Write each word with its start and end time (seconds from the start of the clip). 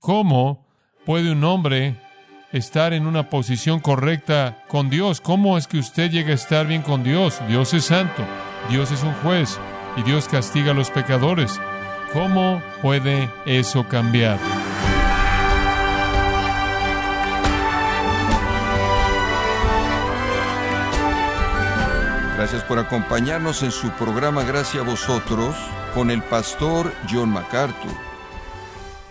¿Cómo 0.00 0.64
puede 1.04 1.30
un 1.30 1.44
hombre 1.44 1.94
estar 2.52 2.94
en 2.94 3.06
una 3.06 3.28
posición 3.28 3.80
correcta 3.80 4.64
con 4.66 4.88
Dios? 4.88 5.20
¿Cómo 5.20 5.58
es 5.58 5.66
que 5.66 5.78
usted 5.78 6.10
llega 6.10 6.30
a 6.30 6.36
estar 6.36 6.66
bien 6.66 6.80
con 6.80 7.04
Dios? 7.04 7.38
Dios 7.46 7.74
es 7.74 7.84
santo, 7.84 8.24
Dios 8.70 8.90
es 8.92 9.02
un 9.02 9.12
juez 9.16 9.60
y 9.98 10.02
Dios 10.02 10.26
castiga 10.26 10.70
a 10.70 10.74
los 10.74 10.90
pecadores. 10.90 11.60
¿Cómo 12.14 12.62
puede 12.80 13.28
eso 13.44 13.86
cambiar? 13.88 14.38
Gracias 22.38 22.62
por 22.64 22.78
acompañarnos 22.78 23.62
en 23.62 23.70
su 23.70 23.90
programa 23.90 24.44
Gracias 24.44 24.82
a 24.82 24.86
vosotros 24.86 25.54
con 25.92 26.10
el 26.10 26.22
pastor 26.22 26.90
John 27.10 27.28
MacArthur. 27.28 28.09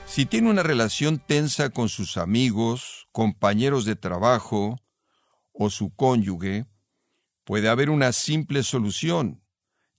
Si 0.10 0.26
tiene 0.26 0.50
una 0.50 0.64
relación 0.64 1.20
tensa 1.20 1.70
con 1.70 1.88
sus 1.88 2.18
amigos, 2.18 3.08
compañeros 3.12 3.86
de 3.86 3.96
trabajo 3.96 4.76
o 5.54 5.70
su 5.70 5.94
cónyuge, 5.96 6.66
puede 7.44 7.70
haber 7.70 7.92
una 7.92 8.12
simple 8.12 8.64
solución. 8.64 9.44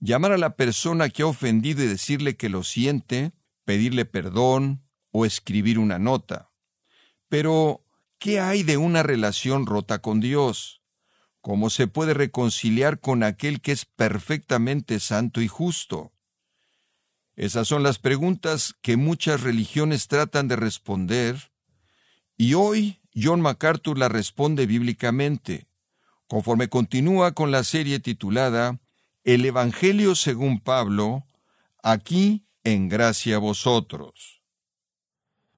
Llamar 0.01 0.33
a 0.33 0.37
la 0.37 0.57
persona 0.57 1.07
que 1.07 1.23
ha 1.23 1.27
ofendido 1.27 1.81
y 1.81 1.87
decirle 1.87 2.35
que 2.35 2.49
lo 2.49 2.63
siente, 2.63 3.31
pedirle 3.63 4.03
perdón 4.03 4.83
o 5.11 5.25
escribir 5.25 5.79
una 5.79 5.97
nota. 5.97 6.51
Pero, 7.29 7.85
¿qué 8.19 8.41
hay 8.41 8.63
de 8.63 8.75
una 8.75 9.03
relación 9.03 9.65
rota 9.65 10.01
con 10.01 10.19
Dios? 10.19 10.83
¿Cómo 11.39 11.69
se 11.69 11.87
puede 11.87 12.13
reconciliar 12.13 12.99
con 12.99 13.23
aquel 13.23 13.61
que 13.61 13.71
es 13.71 13.85
perfectamente 13.85 14.99
santo 14.99 15.41
y 15.41 15.47
justo? 15.47 16.11
Esas 17.41 17.67
son 17.67 17.81
las 17.81 17.97
preguntas 17.97 18.75
que 18.83 18.97
muchas 18.97 19.41
religiones 19.41 20.07
tratan 20.07 20.47
de 20.47 20.55
responder, 20.55 21.51
y 22.37 22.53
hoy 22.53 23.01
John 23.15 23.41
MacArthur 23.41 23.97
la 23.97 24.09
responde 24.09 24.67
bíblicamente, 24.67 25.65
conforme 26.27 26.67
continúa 26.67 27.31
con 27.31 27.49
la 27.49 27.63
serie 27.63 27.99
titulada 27.99 28.79
El 29.23 29.43
Evangelio 29.43 30.13
según 30.13 30.59
Pablo, 30.59 31.25
aquí 31.81 32.45
en 32.63 32.89
gracia 32.89 33.37
a 33.37 33.39
vosotros. 33.39 34.43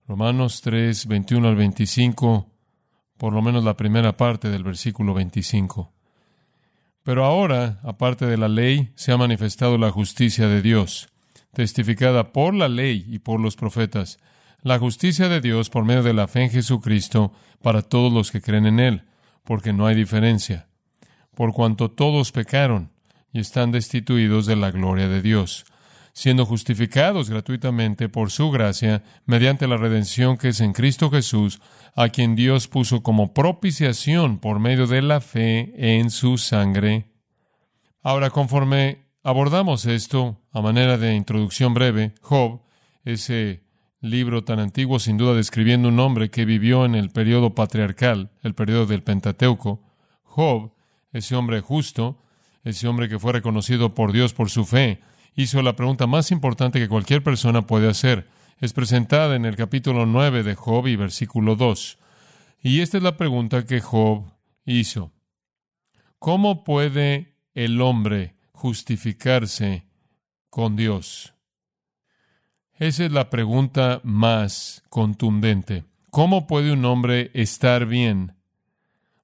Romanos 0.08 0.62
3, 0.62 1.06
21 1.06 1.50
al 1.50 1.56
25 1.58 2.50
por 3.18 3.34
lo 3.34 3.42
menos 3.42 3.66
la 3.66 3.76
primera 3.76 4.16
parte 4.16 4.50
del 4.50 4.64
versículo 4.64 5.14
25. 5.14 5.94
Pero 7.04 7.26
ahora, 7.26 7.82
aparte 7.84 8.26
de 8.26 8.38
la 8.38 8.48
ley, 8.48 8.94
se 8.96 9.12
ha 9.12 9.18
manifestado 9.18 9.78
la 9.78 9.92
justicia 9.92 10.48
de 10.48 10.62
Dios, 10.62 11.13
testificada 11.54 12.32
por 12.32 12.54
la 12.54 12.68
ley 12.68 13.06
y 13.08 13.20
por 13.20 13.40
los 13.40 13.56
profetas, 13.56 14.20
la 14.62 14.80
justicia 14.80 15.30
de 15.30 15.42
Dios 15.42 15.70
por 15.70 15.86
medio 15.86 16.04
de 16.04 16.14
la 16.14 16.28
fe 16.28 16.44
en 16.44 16.50
Jesucristo 16.50 17.32
para 17.62 17.82
todos 17.82 18.12
los 18.12 18.32
que 18.32 18.42
creen 18.42 18.66
en 18.66 18.80
Él, 18.80 19.04
porque 19.44 19.74
no 19.74 19.88
hay 19.88 19.96
diferencia, 19.96 20.68
por 21.36 21.54
cuanto 21.54 21.92
todos 21.92 22.32
pecaron 22.32 22.92
y 23.32 23.40
están 23.40 23.72
destituidos 23.72 24.46
de 24.46 24.56
la 24.56 24.72
gloria 24.72 25.08
de 25.08 25.22
Dios 25.22 25.66
siendo 26.14 26.46
justificados 26.46 27.30
gratuitamente 27.30 28.08
por 28.08 28.30
su 28.32 28.52
gracia 28.52 29.04
mediante 29.26 29.68
la 29.68 29.78
redención 29.78 30.38
que 30.38 30.50
es 30.50 30.62
en 30.62 30.72
Cristo 30.72 31.10
Jesús, 31.10 31.60
a 31.96 32.10
quien 32.10 32.36
Dios 32.36 32.68
puso 32.68 33.02
como 33.02 33.34
propiciación 33.34 34.38
por 34.38 34.60
medio 34.60 34.88
de 34.88 35.02
la 35.02 35.22
fe 35.22 35.74
en 35.76 36.12
su 36.12 36.38
sangre. 36.38 37.10
Ahora, 38.04 38.30
conforme 38.30 39.03
abordamos 39.24 39.86
esto 39.86 40.42
a 40.52 40.62
manera 40.62 40.98
de 40.98 41.16
introducción 41.16 41.74
breve, 41.74 42.14
Job, 42.22 42.62
ese 43.06 43.64
libro 44.02 44.44
tan 44.44 44.60
antiguo 44.60 45.00
sin 45.00 45.18
duda 45.18 45.34
describiendo 45.34 45.88
un 45.88 46.00
hombre 46.00 46.30
que 46.30 46.44
vivió 46.44 46.84
en 46.84 46.94
el 46.94 47.10
periodo 47.10 47.56
patriarcal, 47.56 48.32
el 48.44 48.54
periodo 48.54 48.86
del 48.86 49.02
Pentateuco, 49.02 49.82
Job, 50.24 50.74
ese 51.14 51.36
hombre 51.36 51.62
justo, 51.62 52.22
ese 52.64 52.88
hombre 52.88 53.08
que 53.08 53.18
fue 53.18 53.32
reconocido 53.32 53.96
por 53.96 54.12
Dios 54.12 54.34
por 54.34 54.50
su 54.50 54.66
fe, 54.66 55.00
hizo 55.36 55.62
la 55.62 55.76
pregunta 55.76 56.06
más 56.06 56.32
importante 56.32 56.80
que 56.80 56.90
cualquier 56.90 57.24
persona 57.24 57.66
puede 57.66 57.90
hacer. 57.90 58.28
Es 58.60 58.74
presentada 58.74 59.36
en 59.36 59.46
el 59.46 59.56
capítulo 59.56 60.06
9 60.06 60.44
de 60.44 60.56
Job 60.56 60.88
y 60.88 60.96
versículo 60.96 61.56
2. 61.56 61.98
Y 62.62 62.82
esta 62.82 62.98
es 62.98 63.04
la 63.04 63.18
pregunta 63.18 63.66
que 63.66 63.82
Job 63.82 64.26
hizo. 64.66 65.12
¿Cómo 66.20 66.64
puede 66.64 67.36
el 67.54 67.82
hombre 67.82 68.36
justificarse 68.64 69.84
con 70.50 70.78
Dios? 70.78 71.34
Esa 72.80 73.04
es 73.04 73.12
la 73.12 73.30
pregunta 73.30 74.00
más 74.06 74.84
contundente. 74.88 75.84
¿Cómo 76.12 76.48
puede 76.48 76.72
un 76.72 76.86
hombre 76.86 77.30
estar 77.34 77.86
bien 77.86 78.38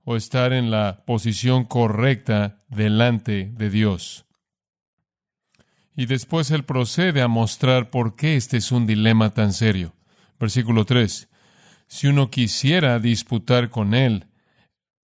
o 0.03 0.17
estar 0.17 0.51
en 0.51 0.71
la 0.71 1.05
posición 1.05 1.63
correcta 1.63 2.65
delante 2.67 3.49
de 3.53 3.69
Dios? 3.69 4.25
Y 5.95 6.05
después 6.05 6.51
él 6.51 6.65
procede 6.65 7.21
a 7.21 7.29
mostrar 7.29 7.91
por 7.91 8.17
qué 8.17 8.35
este 8.35 8.57
es 8.57 8.73
un 8.73 8.85
dilema 8.85 9.29
tan 9.29 9.53
serio. 9.53 9.93
Versículo 10.37 10.83
3. 10.83 11.29
Si 11.87 12.07
uno 12.07 12.29
quisiera 12.29 12.99
disputar 12.99 13.69
con 13.69 13.93
él, 13.93 14.27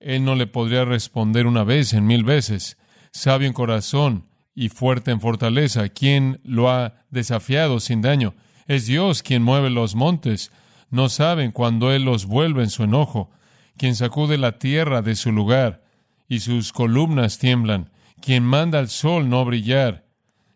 él 0.02 0.25
no 0.25 0.35
le 0.35 0.46
podría 0.46 0.84
responder 0.84 1.47
una 1.47 1.63
vez 1.63 1.94
en 1.94 2.06
mil 2.06 2.25
veces. 2.25 2.78
Sabio 3.15 3.47
en 3.47 3.53
corazón 3.53 4.27
y 4.53 4.67
fuerte 4.67 5.09
en 5.11 5.21
fortaleza, 5.21 5.87
¿quién 5.87 6.41
lo 6.43 6.69
ha 6.69 7.05
desafiado 7.11 7.79
sin 7.79 8.01
daño? 8.01 8.35
Es 8.67 8.87
Dios 8.87 9.23
quien 9.23 9.41
mueve 9.41 9.69
los 9.69 9.95
montes. 9.95 10.51
No 10.89 11.07
saben 11.07 11.51
cuando 11.51 11.93
Él 11.93 12.03
los 12.03 12.25
vuelve 12.25 12.61
en 12.61 12.69
su 12.69 12.83
enojo, 12.83 13.31
quien 13.77 13.95
sacude 13.95 14.37
la 14.37 14.59
tierra 14.59 15.01
de 15.01 15.15
su 15.15 15.31
lugar, 15.31 15.85
y 16.27 16.41
sus 16.41 16.73
columnas 16.73 17.37
tiemblan, 17.39 17.89
quien 18.19 18.43
manda 18.43 18.79
al 18.79 18.89
sol 18.89 19.29
no 19.29 19.45
brillar, 19.45 20.09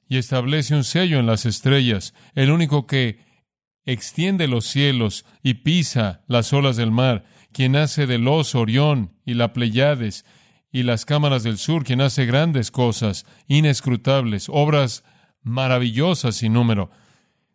y 0.10 0.18
establece 0.18 0.76
un 0.76 0.84
sello 0.84 1.18
en 1.18 1.28
las 1.28 1.46
estrellas, 1.46 2.14
el 2.36 2.52
único 2.52 2.88
que 2.88 3.20
extiende 3.86 4.50
los 4.50 4.66
cielos 4.66 5.24
y 5.42 5.54
pisa 5.54 6.24
las 6.28 6.52
olas 6.52 6.76
del 6.76 6.92
mar, 6.92 7.24
quien 7.54 7.78
hace 7.78 8.06
del 8.06 8.28
oso 8.28 8.60
Orión 8.60 9.14
y 9.26 9.36
la 9.36 9.54
Pleiades 9.54 10.26
y 10.72 10.84
las 10.84 11.06
cámaras 11.06 11.44
del 11.44 11.58
sur, 11.58 11.84
quien 11.84 12.02
hace 12.02 12.26
grandes 12.26 12.72
cosas, 12.72 13.26
inescrutables, 13.48 14.48
obras 14.50 15.04
maravillosas 15.42 16.36
sin 16.36 16.54
número. 16.54 16.92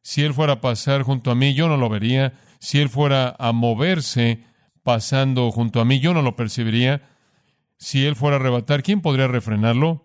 Si 0.03 0.23
él 0.23 0.35
fuera 0.35 0.55
a 0.55 0.61
pasar 0.61 1.03
junto 1.03 1.31
a 1.31 1.35
mí, 1.35 1.55
yo 1.55 1.69
no 1.69 1.77
lo 1.77 1.89
vería. 1.89 2.35
Si 2.59 2.81
él 2.81 2.89
fuera 2.89 3.35
a 3.39 3.53
moverse 3.53 4.45
pasando 4.83 5.51
junto 5.51 5.81
a 5.81 5.85
mí, 5.85 6.01
yo 6.01 6.13
no 6.13 6.23
lo 6.23 6.37
percibiría. 6.37 7.09
Si 7.79 8.05
él 8.05 8.17
fuera 8.17 8.37
a 8.37 8.41
arrebatar, 8.41 8.83
¿quién 8.83 9.01
podría 9.01 9.29
refrenarlo? 9.29 10.05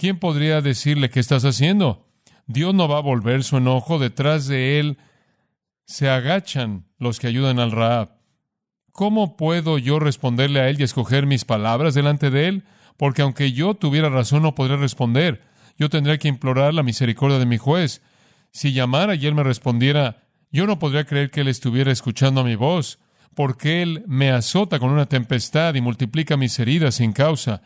¿quién 0.00 0.18
podría 0.18 0.62
decirle 0.62 1.10
qué 1.10 1.20
estás 1.20 1.44
haciendo? 1.44 2.08
Dios 2.46 2.74
no 2.74 2.88
va 2.88 2.96
a 2.96 3.02
volver 3.02 3.44
su 3.44 3.58
enojo, 3.58 3.98
detrás 3.98 4.46
de 4.46 4.80
él 4.80 4.96
se 5.84 6.08
agachan 6.08 6.86
los 6.98 7.20
que 7.20 7.26
ayudan 7.26 7.58
al 7.58 7.70
Raab. 7.70 8.19
¿Cómo 8.92 9.36
puedo 9.36 9.78
yo 9.78 9.98
responderle 9.98 10.60
a 10.60 10.68
él 10.68 10.80
y 10.80 10.84
escoger 10.84 11.26
mis 11.26 11.44
palabras 11.44 11.94
delante 11.94 12.30
de 12.30 12.48
él? 12.48 12.64
Porque 12.96 13.22
aunque 13.22 13.52
yo 13.52 13.74
tuviera 13.74 14.08
razón, 14.08 14.42
no 14.42 14.54
podría 14.54 14.76
responder. 14.76 15.42
Yo 15.78 15.88
tendría 15.88 16.18
que 16.18 16.28
implorar 16.28 16.74
la 16.74 16.82
misericordia 16.82 17.38
de 17.38 17.46
mi 17.46 17.56
juez. 17.56 18.02
Si 18.50 18.72
llamara 18.72 19.14
y 19.14 19.26
él 19.26 19.34
me 19.34 19.42
respondiera, 19.42 20.24
yo 20.50 20.66
no 20.66 20.78
podría 20.78 21.04
creer 21.04 21.30
que 21.30 21.40
él 21.40 21.48
estuviera 21.48 21.92
escuchando 21.92 22.40
a 22.40 22.44
mi 22.44 22.56
voz, 22.56 22.98
porque 23.34 23.82
él 23.82 24.04
me 24.06 24.30
azota 24.30 24.78
con 24.78 24.90
una 24.90 25.06
tempestad 25.06 25.74
y 25.74 25.80
multiplica 25.80 26.36
mis 26.36 26.58
heridas 26.58 26.96
sin 26.96 27.12
causa. 27.12 27.62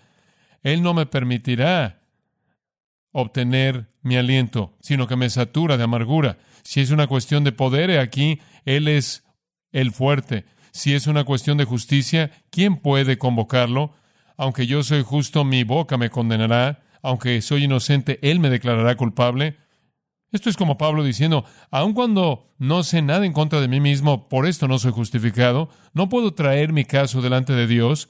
Él 0.63 0.83
no 0.83 0.95
me 0.95 1.07
permitirá 1.07 2.03
obtener 3.13 3.89
mi 4.03 4.17
aliento, 4.17 4.77
sino 4.81 5.07
que 5.07 5.17
me 5.17 5.31
satura 5.31 5.77
de 5.77 5.85
amargura. 5.85 6.39
Si 6.63 6.81
es 6.81 6.91
una 6.91 7.07
cuestión 7.07 7.45
de 7.45 7.53
poder, 7.53 7.99
aquí 7.99 8.41
Él 8.65 8.89
es 8.89 9.25
el 9.73 9.93
fuerte. 9.93 10.45
Si 10.75 10.93
es 10.93 11.07
una 11.07 11.23
cuestión 11.23 11.57
de 11.57 11.65
justicia, 11.65 12.33
¿quién 12.51 12.77
puede 12.79 13.17
convocarlo? 13.17 13.93
Aunque 14.37 14.67
yo 14.67 14.83
soy 14.83 15.05
justo, 15.05 15.45
mi 15.45 15.63
boca 15.63 15.97
me 15.97 16.11
condenará. 16.11 16.83
Aunque 17.01 17.41
soy 17.43 17.65
inocente, 17.65 18.19
Él 18.23 18.41
me 18.41 18.51
declarará 18.51 18.97
culpable. 18.97 19.57
Esto 20.33 20.51
es 20.51 20.57
como 20.57 20.77
Pablo 20.77 21.05
diciendo, 21.05 21.45
aun 21.71 21.93
cuando 21.93 22.53
no 22.59 22.83
sé 22.83 23.03
nada 23.03 23.25
en 23.25 23.33
contra 23.33 23.61
de 23.61 23.69
mí 23.69 23.79
mismo, 23.79 24.29
por 24.29 24.47
esto 24.47 24.67
no 24.67 24.81
soy 24.81 24.91
justificado, 24.91 25.71
no 25.93 26.09
puedo 26.09 26.35
traer 26.35 26.73
mi 26.73 26.85
caso 26.85 27.23
delante 27.23 27.53
de 27.53 27.69
Dios. 27.69 28.09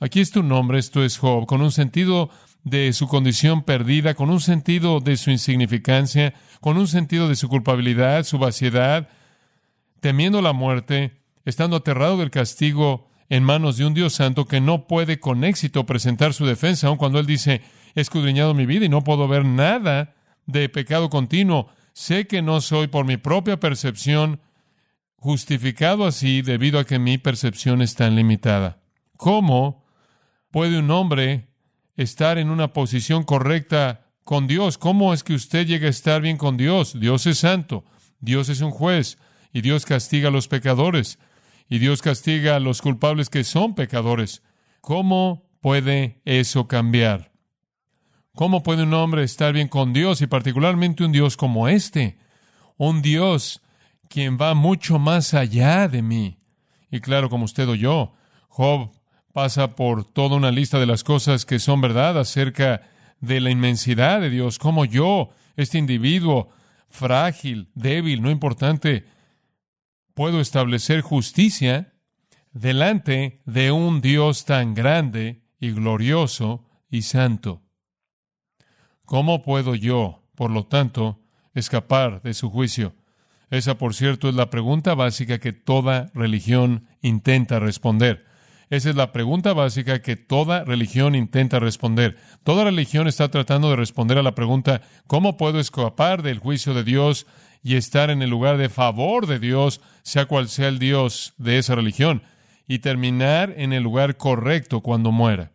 Aquí 0.00 0.20
es 0.20 0.30
tu 0.30 0.42
nombre, 0.42 0.78
esto 0.78 1.04
es 1.04 1.18
Job, 1.18 1.44
con 1.44 1.60
un 1.60 1.70
sentido 1.70 2.30
de 2.64 2.94
su 2.94 3.08
condición 3.08 3.62
perdida, 3.62 4.14
con 4.14 4.30
un 4.30 4.40
sentido 4.40 5.00
de 5.00 5.18
su 5.18 5.30
insignificancia, 5.30 6.32
con 6.62 6.78
un 6.78 6.88
sentido 6.88 7.28
de 7.28 7.36
su 7.36 7.50
culpabilidad, 7.50 8.24
su 8.24 8.38
vaciedad, 8.38 9.10
temiendo 10.00 10.40
la 10.40 10.54
muerte, 10.54 11.25
estando 11.46 11.76
aterrado 11.76 12.18
del 12.18 12.30
castigo 12.30 13.08
en 13.28 13.42
manos 13.42 13.76
de 13.76 13.86
un 13.86 13.94
Dios 13.94 14.12
santo 14.12 14.44
que 14.46 14.60
no 14.60 14.86
puede 14.86 15.18
con 15.18 15.44
éxito 15.44 15.86
presentar 15.86 16.34
su 16.34 16.44
defensa, 16.44 16.88
aun 16.88 16.98
cuando 16.98 17.18
él 17.18 17.26
dice, 17.26 17.62
he 17.94 18.00
escudriñado 18.00 18.52
mi 18.52 18.66
vida 18.66 18.84
y 18.84 18.88
no 18.88 19.02
puedo 19.02 19.26
ver 19.26 19.44
nada 19.44 20.14
de 20.44 20.68
pecado 20.68 21.08
continuo. 21.08 21.68
Sé 21.92 22.26
que 22.26 22.42
no 22.42 22.60
soy 22.60 22.88
por 22.88 23.06
mi 23.06 23.16
propia 23.16 23.58
percepción 23.58 24.40
justificado 25.16 26.04
así 26.04 26.42
debido 26.42 26.78
a 26.78 26.84
que 26.84 26.98
mi 26.98 27.16
percepción 27.16 27.80
es 27.80 27.94
tan 27.94 28.16
limitada. 28.16 28.80
¿Cómo 29.16 29.84
puede 30.50 30.78
un 30.78 30.90
hombre 30.90 31.48
estar 31.96 32.38
en 32.38 32.50
una 32.50 32.72
posición 32.72 33.22
correcta 33.22 34.10
con 34.24 34.46
Dios? 34.46 34.78
¿Cómo 34.78 35.14
es 35.14 35.24
que 35.24 35.34
usted 35.34 35.66
llega 35.66 35.86
a 35.86 35.90
estar 35.90 36.20
bien 36.20 36.36
con 36.36 36.56
Dios? 36.56 36.98
Dios 36.98 37.26
es 37.26 37.38
santo, 37.38 37.84
Dios 38.20 38.48
es 38.48 38.60
un 38.60 38.72
juez 38.72 39.18
y 39.52 39.62
Dios 39.62 39.86
castiga 39.86 40.28
a 40.28 40.32
los 40.32 40.48
pecadores 40.48 41.18
y 41.68 41.78
Dios 41.78 42.02
castiga 42.02 42.56
a 42.56 42.60
los 42.60 42.82
culpables 42.82 43.30
que 43.30 43.44
son 43.44 43.74
pecadores. 43.74 44.42
¿Cómo 44.80 45.48
puede 45.60 46.20
eso 46.24 46.68
cambiar? 46.68 47.32
¿Cómo 48.34 48.62
puede 48.62 48.82
un 48.82 48.94
hombre 48.94 49.24
estar 49.24 49.52
bien 49.52 49.68
con 49.68 49.92
Dios 49.92 50.20
y 50.20 50.26
particularmente 50.26 51.04
un 51.04 51.12
Dios 51.12 51.36
como 51.36 51.68
este? 51.68 52.18
Un 52.76 53.02
Dios 53.02 53.62
quien 54.08 54.38
va 54.38 54.54
mucho 54.54 54.98
más 54.98 55.34
allá 55.34 55.88
de 55.88 56.02
mí. 56.02 56.38
Y 56.90 57.00
claro, 57.00 57.30
como 57.30 57.44
usted 57.44 57.68
o 57.68 57.74
yo, 57.74 58.12
Job 58.48 58.90
pasa 59.32 59.74
por 59.74 60.04
toda 60.04 60.36
una 60.36 60.50
lista 60.50 60.78
de 60.78 60.86
las 60.86 61.02
cosas 61.02 61.44
que 61.44 61.58
son 61.58 61.80
verdad 61.80 62.18
acerca 62.18 62.82
de 63.20 63.40
la 63.40 63.50
inmensidad 63.50 64.20
de 64.20 64.30
Dios, 64.30 64.58
como 64.58 64.84
yo, 64.84 65.30
este 65.56 65.78
individuo 65.78 66.48
frágil, 66.88 67.68
débil, 67.74 68.22
no 68.22 68.30
importante, 68.30 69.04
puedo 70.16 70.40
establecer 70.40 71.02
justicia 71.02 71.92
delante 72.52 73.42
de 73.44 73.70
un 73.70 74.00
Dios 74.00 74.46
tan 74.46 74.72
grande 74.72 75.42
y 75.60 75.72
glorioso 75.72 76.64
y 76.88 77.02
santo. 77.02 77.62
¿Cómo 79.04 79.42
puedo 79.42 79.74
yo, 79.74 80.26
por 80.34 80.50
lo 80.50 80.64
tanto, 80.66 81.20
escapar 81.52 82.22
de 82.22 82.32
su 82.32 82.50
juicio? 82.50 82.94
Esa, 83.50 83.76
por 83.76 83.94
cierto, 83.94 84.30
es 84.30 84.34
la 84.34 84.48
pregunta 84.48 84.94
básica 84.94 85.38
que 85.38 85.52
toda 85.52 86.10
religión 86.14 86.88
intenta 87.02 87.60
responder. 87.60 88.24
Esa 88.68 88.90
es 88.90 88.96
la 88.96 89.12
pregunta 89.12 89.52
básica 89.52 90.02
que 90.02 90.16
toda 90.16 90.64
religión 90.64 91.14
intenta 91.14 91.60
responder. 91.60 92.16
Toda 92.42 92.64
religión 92.64 93.06
está 93.06 93.30
tratando 93.30 93.70
de 93.70 93.76
responder 93.76 94.18
a 94.18 94.24
la 94.24 94.34
pregunta, 94.34 94.82
¿cómo 95.06 95.36
puedo 95.36 95.60
escapar 95.60 96.22
del 96.22 96.40
juicio 96.40 96.74
de 96.74 96.82
Dios 96.82 97.26
y 97.62 97.76
estar 97.76 98.10
en 98.10 98.22
el 98.22 98.30
lugar 98.30 98.56
de 98.56 98.68
favor 98.68 99.26
de 99.26 99.38
Dios, 99.38 99.80
sea 100.02 100.26
cual 100.26 100.48
sea 100.48 100.68
el 100.68 100.80
Dios 100.80 101.34
de 101.38 101.58
esa 101.58 101.76
religión, 101.76 102.22
y 102.66 102.80
terminar 102.80 103.54
en 103.56 103.72
el 103.72 103.84
lugar 103.84 104.16
correcto 104.16 104.80
cuando 104.80 105.12
muera? 105.12 105.52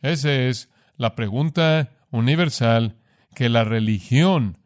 Esa 0.00 0.32
es 0.32 0.68
la 0.96 1.16
pregunta 1.16 1.90
universal 2.10 2.96
que 3.34 3.48
la 3.48 3.64
religión 3.64 4.58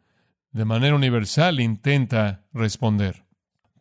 de 0.51 0.65
manera 0.65 0.95
universal 0.95 1.59
intenta 1.59 2.45
responder. 2.53 3.24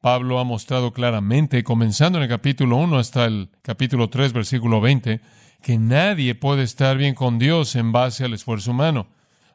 Pablo 0.04 0.38
ha 0.38 0.44
mostrado 0.44 0.92
claramente, 0.92 1.64
comenzando 1.64 2.18
en 2.18 2.24
el 2.24 2.28
capítulo 2.28 2.76
1 2.76 2.98
hasta 2.98 3.24
el 3.24 3.48
capítulo 3.62 4.10
3, 4.10 4.34
versículo 4.34 4.82
20, 4.82 5.22
que 5.62 5.78
nadie 5.78 6.34
puede 6.34 6.62
estar 6.62 6.98
bien 6.98 7.14
con 7.14 7.38
Dios 7.38 7.74
en 7.74 7.90
base 7.90 8.22
al 8.22 8.34
esfuerzo 8.34 8.72
humano. 8.72 9.06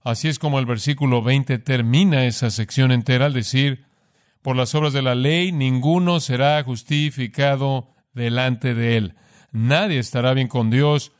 Así 0.03 0.27
es 0.27 0.39
como 0.39 0.57
el 0.57 0.65
versículo 0.65 1.21
20 1.21 1.59
termina 1.59 2.25
esa 2.25 2.49
sección 2.49 2.91
entera 2.91 3.27
al 3.27 3.33
decir, 3.33 3.85
por 4.41 4.55
las 4.55 4.73
obras 4.73 4.91
de 4.91 5.03
la 5.03 5.13
ley 5.13 5.51
ninguno 5.51 6.19
será 6.19 6.63
justificado 6.63 7.93
delante 8.15 8.73
de 8.73 8.97
él. 8.97 9.15
Nadie 9.51 9.99
estará 9.99 10.33
bien 10.33 10.47
con 10.47 10.71
Dios 10.71 11.11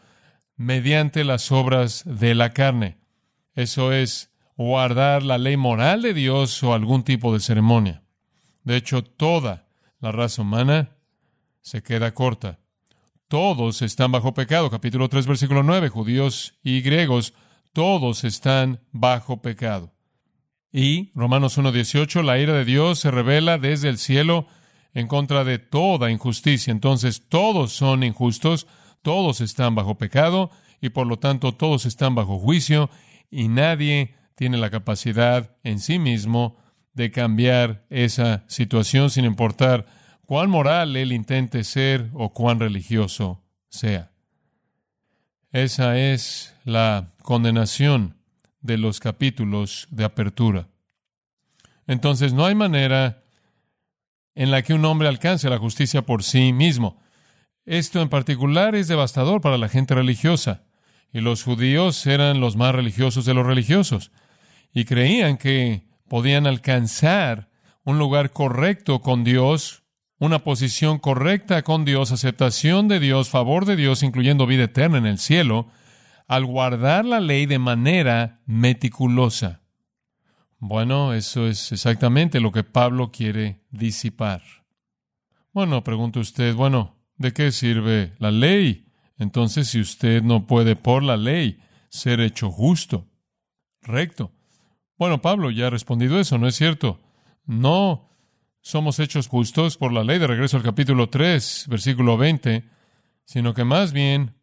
mediante 0.56 1.24
las 1.24 1.52
obras 1.52 2.02
de 2.04 2.34
la 2.34 2.50
carne. 2.50 2.98
Eso 3.54 3.94
es 3.94 4.32
guardar 4.58 5.22
la 5.22 5.38
ley 5.38 5.56
moral 5.56 6.02
de 6.02 6.16
Dios 6.16 6.64
o 6.64 6.74
algún 6.74 7.04
tipo 7.04 7.32
de 7.32 7.42
ceremonia. 7.42 8.02
De 8.70 8.78
hecho, 8.78 9.04
toda 9.04 9.66
la 10.00 10.12
raza 10.12 10.44
humana 10.44 10.96
se 11.60 11.82
queda 11.82 12.14
corta. 12.14 12.60
Todos 13.28 13.82
están 13.82 14.12
bajo 14.12 14.36
pecado. 14.36 14.70
Capítulo 14.70 15.10
3, 15.10 15.26
versículo 15.26 15.64
9. 15.64 15.90
Judíos 15.90 16.54
y 16.62 16.82
griegos, 16.82 17.34
todos 17.74 18.24
están 18.24 18.80
bajo 18.92 19.42
pecado. 19.42 19.96
Y 20.72 21.12
Romanos 21.16 21.58
1.18, 21.58 22.22
la 22.22 22.38
ira 22.38 22.54
de 22.54 22.64
Dios 22.64 23.00
se 23.00 23.10
revela 23.10 23.58
desde 23.58 23.90
el 23.90 23.98
cielo 23.98 24.46
en 24.94 25.08
contra 25.08 25.44
de 25.44 25.58
toda 25.58 26.12
injusticia. 26.12 26.70
Entonces, 26.70 27.28
todos 27.28 27.74
son 27.74 28.04
injustos, 28.04 28.68
todos 29.02 29.42
están 29.42 29.74
bajo 29.74 29.98
pecado 29.98 30.52
y 30.80 30.90
por 30.90 31.08
lo 31.08 31.18
tanto 31.18 31.56
todos 31.56 31.88
están 31.88 32.14
bajo 32.14 32.38
juicio 32.38 32.92
y 33.32 33.48
nadie 33.48 34.14
tiene 34.36 34.58
la 34.60 34.70
capacidad 34.70 35.58
en 35.64 35.80
sí 35.80 35.98
mismo 35.98 36.69
de 36.94 37.12
cambiar 37.12 37.86
esa 37.90 38.44
situación 38.48 39.10
sin 39.10 39.26
importar 39.26 39.86
cuán 40.26 40.50
moral 40.50 40.96
él 40.96 41.12
intente 41.12 41.64
ser 41.64 42.10
o 42.14 42.34
cuán 42.34 42.60
religioso 42.60 43.44
sea. 43.70 44.12
Esa 45.52 45.98
es 45.98 46.56
la 46.66 47.08
condenación 47.24 48.18
de 48.62 48.78
los 48.78 49.00
capítulos 49.00 49.88
de 49.90 50.04
apertura. 50.04 50.68
Entonces 51.88 52.34
no 52.34 52.46
hay 52.46 52.54
manera 52.54 53.24
en 54.36 54.52
la 54.52 54.62
que 54.62 54.74
un 54.74 54.86
hombre 54.86 55.08
alcance 55.08 55.50
la 55.50 55.58
justicia 55.58 56.04
por 56.04 56.24
sí 56.24 56.54
mismo. 56.54 57.02
Esto 57.66 58.02
en 58.02 58.10
particular 58.10 58.76
es 58.76 58.88
devastador 58.88 59.42
para 59.42 59.58
la 59.58 59.70
gente 59.70 59.96
religiosa, 59.96 60.64
y 61.12 61.22
los 61.22 61.44
judíos 61.44 62.06
eran 62.06 62.40
los 62.40 62.56
más 62.56 62.76
religiosos 62.76 63.26
de 63.26 63.34
los 63.34 63.46
religiosos, 63.46 64.12
y 64.72 64.86
creían 64.86 65.38
que 65.38 65.89
podían 66.10 66.48
alcanzar 66.48 67.50
un 67.84 67.98
lugar 67.98 68.32
correcto 68.32 69.02
con 69.02 69.24
Dios, 69.24 69.84
una 70.20 70.44
posición 70.44 71.00
correcta 71.00 71.64
con 71.64 71.86
Dios, 71.86 72.12
aceptación 72.12 72.88
de 72.88 73.00
Dios, 73.00 73.30
favor 73.30 73.66
de 73.66 73.76
Dios, 73.76 74.04
incluyendo 74.04 74.46
vida 74.46 74.66
eterna 74.66 74.98
en 74.98 75.06
el 75.06 75.18
cielo, 75.18 75.68
al 76.28 76.46
guardar 76.46 77.06
la 77.06 77.20
ley 77.20 77.46
de 77.46 77.58
manera 77.58 78.42
meticulosa. 78.46 79.62
Bueno, 80.60 81.14
eso 81.14 81.48
es 81.48 81.72
exactamente 81.72 82.42
lo 82.42 82.52
que 82.52 82.66
Pablo 82.66 83.12
quiere 83.12 83.64
disipar. 83.72 84.44
Bueno, 85.54 85.84
pregunta 85.84 86.20
usted, 86.20 86.54
bueno, 86.54 86.98
¿de 87.16 87.32
qué 87.32 87.52
sirve 87.52 88.14
la 88.20 88.30
ley? 88.30 88.86
Entonces, 89.18 89.70
si 89.70 89.80
usted 89.80 90.22
no 90.22 90.46
puede 90.48 90.76
por 90.76 91.02
la 91.02 91.18
ley 91.18 91.60
ser 91.90 92.20
hecho 92.20 92.52
justo, 92.52 93.08
recto, 93.82 94.34
bueno, 95.00 95.22
Pablo 95.22 95.50
ya 95.50 95.68
ha 95.68 95.70
respondido 95.70 96.20
eso, 96.20 96.38
¿no 96.38 96.48
es 96.48 96.56
cierto? 96.56 97.00
No 97.46 98.12
somos 98.60 99.00
hechos 99.00 99.28
justos 99.28 99.78
por 99.78 99.94
la 99.94 100.04
ley, 100.04 100.20
de 100.20 100.28
regreso 100.28 100.58
al 100.58 100.64
capítulo 100.64 101.10
3, 101.10 101.68
versículo 101.70 102.18
20, 102.18 102.70
sino 103.24 103.54
que 103.54 103.64
más 103.64 103.94
bien 103.94 104.36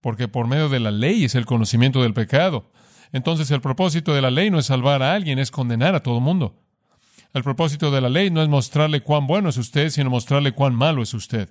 porque 0.00 0.26
por 0.26 0.46
medio 0.46 0.70
de 0.70 0.80
la 0.80 0.90
ley 0.90 1.24
es 1.24 1.34
el 1.34 1.44
conocimiento 1.44 2.02
del 2.02 2.14
pecado. 2.14 2.72
Entonces 3.12 3.50
el 3.50 3.60
propósito 3.60 4.14
de 4.14 4.22
la 4.22 4.30
ley 4.30 4.50
no 4.50 4.58
es 4.58 4.66
salvar 4.66 5.02
a 5.02 5.12
alguien, 5.12 5.38
es 5.38 5.50
condenar 5.50 5.94
a 5.94 6.02
todo 6.02 6.18
mundo. 6.18 6.62
El 7.34 7.42
propósito 7.42 7.90
de 7.90 8.00
la 8.00 8.08
ley 8.08 8.30
no 8.30 8.42
es 8.42 8.48
mostrarle 8.48 9.02
cuán 9.02 9.26
bueno 9.26 9.50
es 9.50 9.58
usted, 9.58 9.90
sino 9.90 10.08
mostrarle 10.08 10.52
cuán 10.52 10.74
malo 10.74 11.02
es 11.02 11.12
usted. 11.12 11.50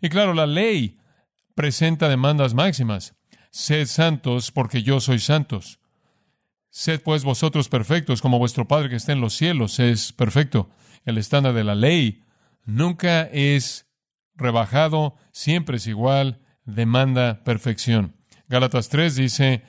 Y 0.00 0.08
claro, 0.08 0.32
la 0.32 0.46
ley 0.46 0.98
presenta 1.54 2.08
demandas 2.08 2.54
máximas. 2.54 3.14
Sed 3.50 3.86
santos 3.86 4.50
porque 4.50 4.82
yo 4.82 5.00
soy 5.00 5.18
santos. 5.18 5.78
Sed 6.74 7.02
pues 7.02 7.22
vosotros 7.22 7.68
perfectos, 7.68 8.22
como 8.22 8.38
vuestro 8.38 8.66
Padre 8.66 8.88
que 8.88 8.96
está 8.96 9.12
en 9.12 9.20
los 9.20 9.34
cielos 9.34 9.78
es 9.78 10.14
perfecto. 10.14 10.70
El 11.04 11.18
estándar 11.18 11.52
de 11.52 11.64
la 11.64 11.74
ley 11.74 12.22
nunca 12.64 13.24
es 13.24 13.86
rebajado, 14.34 15.14
siempre 15.32 15.76
es 15.76 15.86
igual, 15.86 16.40
demanda 16.64 17.44
perfección. 17.44 18.16
Gálatas 18.48 18.88
3 18.88 19.14
dice, 19.16 19.64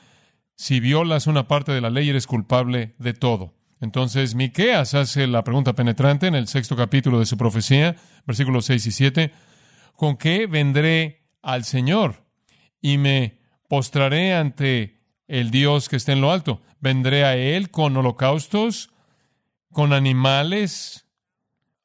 si 0.55 0.79
violas 0.79 1.27
una 1.27 1.45
parte 1.45 1.73
de 1.73 1.81
la 1.81 1.89
ley 1.89 2.07
eres 2.07 2.25
culpable 2.25 2.95
de 2.99 3.13
todo. 3.13 3.53
Entonces, 3.81 4.33
Miqueas 4.33 4.93
hace 4.93 5.27
la 5.27 5.43
pregunta 5.43 5.73
penetrante 5.73 6.27
en 6.27 6.35
el 6.35 6.47
sexto 6.47 6.77
capítulo 6.77 7.19
de 7.19 7.25
su 7.25 7.35
profecía, 7.35 7.97
versículos 8.25 8.63
6 8.67 8.85
y 8.85 8.91
7, 8.91 9.31
¿con 9.97 10.15
qué 10.15 10.47
vendré 10.47 11.27
al 11.41 11.65
Señor 11.65 12.23
y 12.79 12.97
me 12.97 13.41
postraré 13.67 14.33
ante 14.33 15.02
el 15.33 15.49
Dios 15.49 15.89
que 15.89 15.95
está 15.95 16.11
en 16.11 16.21
lo 16.21 16.31
alto. 16.31 16.61
Vendré 16.79 17.25
a 17.25 17.35
Él 17.35 17.71
con 17.71 17.97
holocaustos, 17.97 18.91
con 19.71 19.91
animales. 19.91 21.07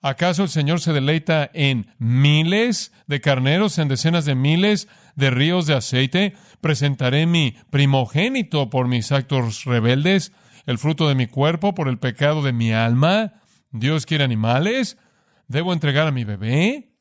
¿Acaso 0.02 0.42
el 0.42 0.50
Señor 0.50 0.80
se 0.80 0.92
deleita 0.92 1.50
en 1.54 1.94
miles 1.98 2.92
de 3.06 3.22
carneros, 3.22 3.78
en 3.78 3.88
decenas 3.88 4.26
de 4.26 4.34
miles 4.34 4.86
de 5.16 5.30
ríos 5.30 5.66
de 5.66 5.74
aceite? 5.74 6.34
Presentaré 6.60 7.24
mi 7.24 7.56
primogénito 7.70 8.68
por 8.68 8.86
mis 8.86 9.12
actos 9.12 9.64
rebeldes, 9.64 10.32
el 10.66 10.76
fruto 10.76 11.08
de 11.08 11.14
mi 11.14 11.26
cuerpo 11.26 11.74
por 11.74 11.88
el 11.88 11.98
pecado 11.98 12.42
de 12.42 12.52
mi 12.52 12.72
alma. 12.74 13.40
¿Dios 13.70 14.04
quiere 14.04 14.24
animales? 14.24 14.98
¿Debo 15.46 15.72
entregar 15.72 16.06
a 16.06 16.12
mi 16.12 16.24
bebé? 16.24 16.92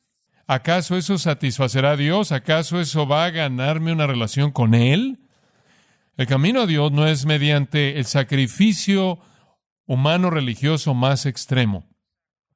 ¿Acaso 0.47 0.95
eso 0.95 1.17
satisfacerá 1.17 1.91
a 1.91 1.97
Dios? 1.97 2.31
¿Acaso 2.31 2.79
eso 2.79 3.05
va 3.05 3.25
a 3.25 3.31
ganarme 3.31 3.91
una 3.91 4.07
relación 4.07 4.53
con 4.53 4.73
Él? 4.75 5.19
El 6.17 6.25
camino 6.25 6.61
a 6.61 6.65
Dios 6.65 6.91
no 6.91 7.05
es 7.05 7.27
mediante 7.27 7.99
el 7.99 8.05
sacrificio 8.05 9.19
humano 9.85 10.31
religioso 10.31 10.95
más 10.95 11.27
extremo. 11.27 11.85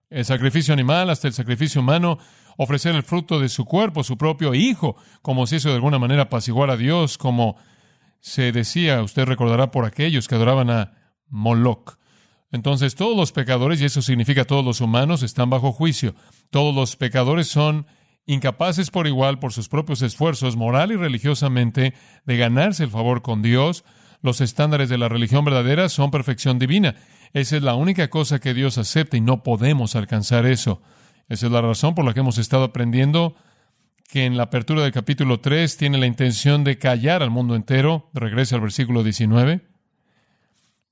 el 0.10 0.26
sacrificio 0.26 0.74
animal 0.74 1.10
hasta 1.12 1.28
el 1.28 1.34
sacrificio 1.34 1.80
humano, 1.80 2.18
ofrecer 2.58 2.96
el 2.96 3.04
fruto 3.04 3.40
de 3.40 3.48
su 3.48 3.64
cuerpo, 3.64 4.04
su 4.04 4.18
propio 4.18 4.56
hijo, 4.56 4.98
como 5.22 5.46
si 5.48 5.58
eso 5.58 5.70
de 5.70 5.76
alguna 5.76 6.00
manera 6.00 6.24
apaciguar 6.24 6.72
a 6.72 6.76
Dios, 6.76 7.18
como 7.20 7.56
se 8.20 8.52
decía, 8.52 9.04
usted 9.04 9.26
recordará 9.26 9.70
por 9.70 9.86
aquellos 9.86 10.28
que 10.28 10.36
adoraban 10.36 10.70
a 10.72 11.14
Moloch. 11.28 11.98
Entonces 12.52 12.96
todos 12.96 13.16
los 13.16 13.32
pecadores, 13.32 13.80
y 13.80 13.86
eso 13.86 14.02
significa 14.02 14.44
todos 14.44 14.66
los 14.66 14.82
humanos, 14.82 15.22
están 15.22 15.52
bajo 15.52 15.72
juicio. 15.72 16.16
Todos 16.50 16.76
los 16.76 16.96
pecadores 16.96 17.48
son 17.48 17.86
incapaces 18.26 18.92
por 18.92 19.08
igual, 19.08 19.40
por 19.40 19.54
sus 19.54 19.70
propios 19.70 20.02
esfuerzos, 20.02 20.56
moral 20.56 20.92
y 20.92 20.96
religiosamente, 20.96 21.94
de 22.26 22.38
ganarse 22.38 22.84
el 22.84 22.90
favor 22.90 23.22
con 23.22 23.42
Dios. 23.42 23.84
Los 24.22 24.42
estándares 24.42 24.90
de 24.90 24.98
la 24.98 25.10
religión 25.10 25.44
verdadera 25.46 25.90
son 25.90 26.12
perfección 26.12 26.60
divina. 26.60 26.96
Esa 27.34 27.58
es 27.58 27.64
la 27.64 27.76
única 27.76 28.10
cosa 28.10 28.40
que 28.40 28.54
Dios 28.54 28.78
acepta 28.78 29.18
y 29.18 29.22
no 29.22 29.44
podemos 29.44 29.96
alcanzar 29.96 30.46
eso. 30.46 30.82
Esa 31.30 31.46
es 31.46 31.52
la 31.52 31.62
razón 31.62 31.96
por 31.96 32.06
la 32.06 32.14
que 32.14 32.20
hemos 32.20 32.38
estado 32.38 32.66
aprendiendo 32.66 33.36
que 34.10 34.26
en 34.26 34.36
la 34.36 34.44
apertura 34.44 34.84
del 34.84 34.92
capítulo 34.92 35.40
3 35.40 35.78
tiene 35.78 35.98
la 35.98 36.06
intención 36.06 36.66
de 36.66 36.78
callar 36.78 37.24
al 37.24 37.30
mundo 37.30 37.56
entero. 37.56 38.10
Regrese 38.14 38.56
al 38.56 38.62
versículo 38.62 39.04
19. 39.04 39.62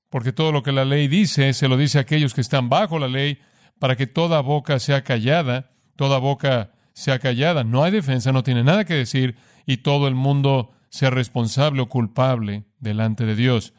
Porque 0.08 0.32
todo 0.32 0.50
lo 0.50 0.62
que 0.62 0.72
la 0.72 0.86
ley 0.86 1.06
dice, 1.06 1.52
se 1.52 1.68
lo 1.68 1.76
dice 1.76 1.98
a 1.98 2.00
aquellos 2.00 2.32
que 2.32 2.40
están 2.40 2.70
bajo 2.70 2.98
la 2.98 3.08
ley, 3.08 3.38
para 3.78 3.96
que 3.96 4.06
toda 4.06 4.40
boca 4.40 4.78
sea 4.78 5.04
callada, 5.04 5.70
toda 5.96 6.18
boca 6.18 6.72
sea 7.00 7.18
callada. 7.18 7.64
No 7.64 7.82
hay 7.82 7.90
defensa, 7.90 8.32
no 8.32 8.42
tiene 8.42 8.62
nada 8.62 8.84
que 8.84 8.94
decir, 8.94 9.36
y 9.66 9.78
todo 9.78 10.06
el 10.06 10.14
mundo 10.14 10.72
sea 10.90 11.10
responsable 11.10 11.82
o 11.82 11.88
culpable 11.88 12.64
delante 12.78 13.24
de 13.24 13.34
Dios. 13.34 13.72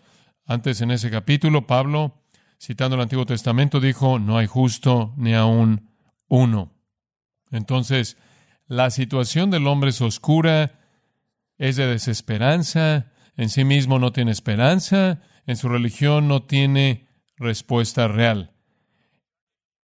Antes 0.45 0.81
en 0.81 0.91
ese 0.91 1.09
capítulo, 1.11 1.67
Pablo, 1.67 2.23
citando 2.59 2.95
el 2.95 3.01
Antiguo 3.01 3.25
Testamento, 3.25 3.79
dijo, 3.79 4.19
no 4.19 4.37
hay 4.37 4.47
justo 4.47 5.13
ni 5.17 5.33
aún 5.33 5.89
uno. 6.27 6.73
Entonces, 7.51 8.17
la 8.67 8.89
situación 8.89 9.51
del 9.51 9.67
hombre 9.67 9.89
es 9.91 10.01
oscura, 10.01 10.79
es 11.57 11.75
de 11.75 11.87
desesperanza, 11.87 13.11
en 13.35 13.49
sí 13.49 13.63
mismo 13.63 13.99
no 13.99 14.11
tiene 14.11 14.31
esperanza, 14.31 15.21
en 15.45 15.57
su 15.57 15.69
religión 15.69 16.27
no 16.27 16.43
tiene 16.43 17.07
respuesta 17.37 18.07
real. 18.07 18.53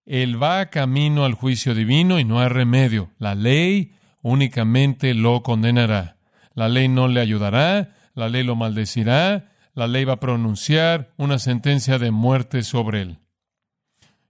Él 0.08 0.42
va 0.42 0.70
camino 0.70 1.26
al 1.26 1.34
juicio 1.34 1.76
divino 1.76 2.18
y 2.18 2.24
no 2.24 2.40
hay 2.40 2.48
remedio. 2.48 3.12
La 3.20 3.36
ley 3.36 3.94
únicamente 4.22 5.14
lo 5.14 5.44
condenará. 5.44 6.18
La 6.54 6.70
ley 6.70 6.88
no 6.88 7.10
le 7.10 7.20
ayudará, 7.20 7.94
la 8.16 8.30
ley 8.30 8.44
lo 8.44 8.56
maldecirá, 8.56 9.52
la 9.74 9.88
ley 9.88 10.06
va 10.06 10.14
a 10.14 10.20
pronunciar 10.22 11.14
una 11.18 11.40
sentencia 11.40 12.00
de 12.00 12.12
muerte 12.12 12.64
sobre 12.64 13.02
él. 13.02 13.20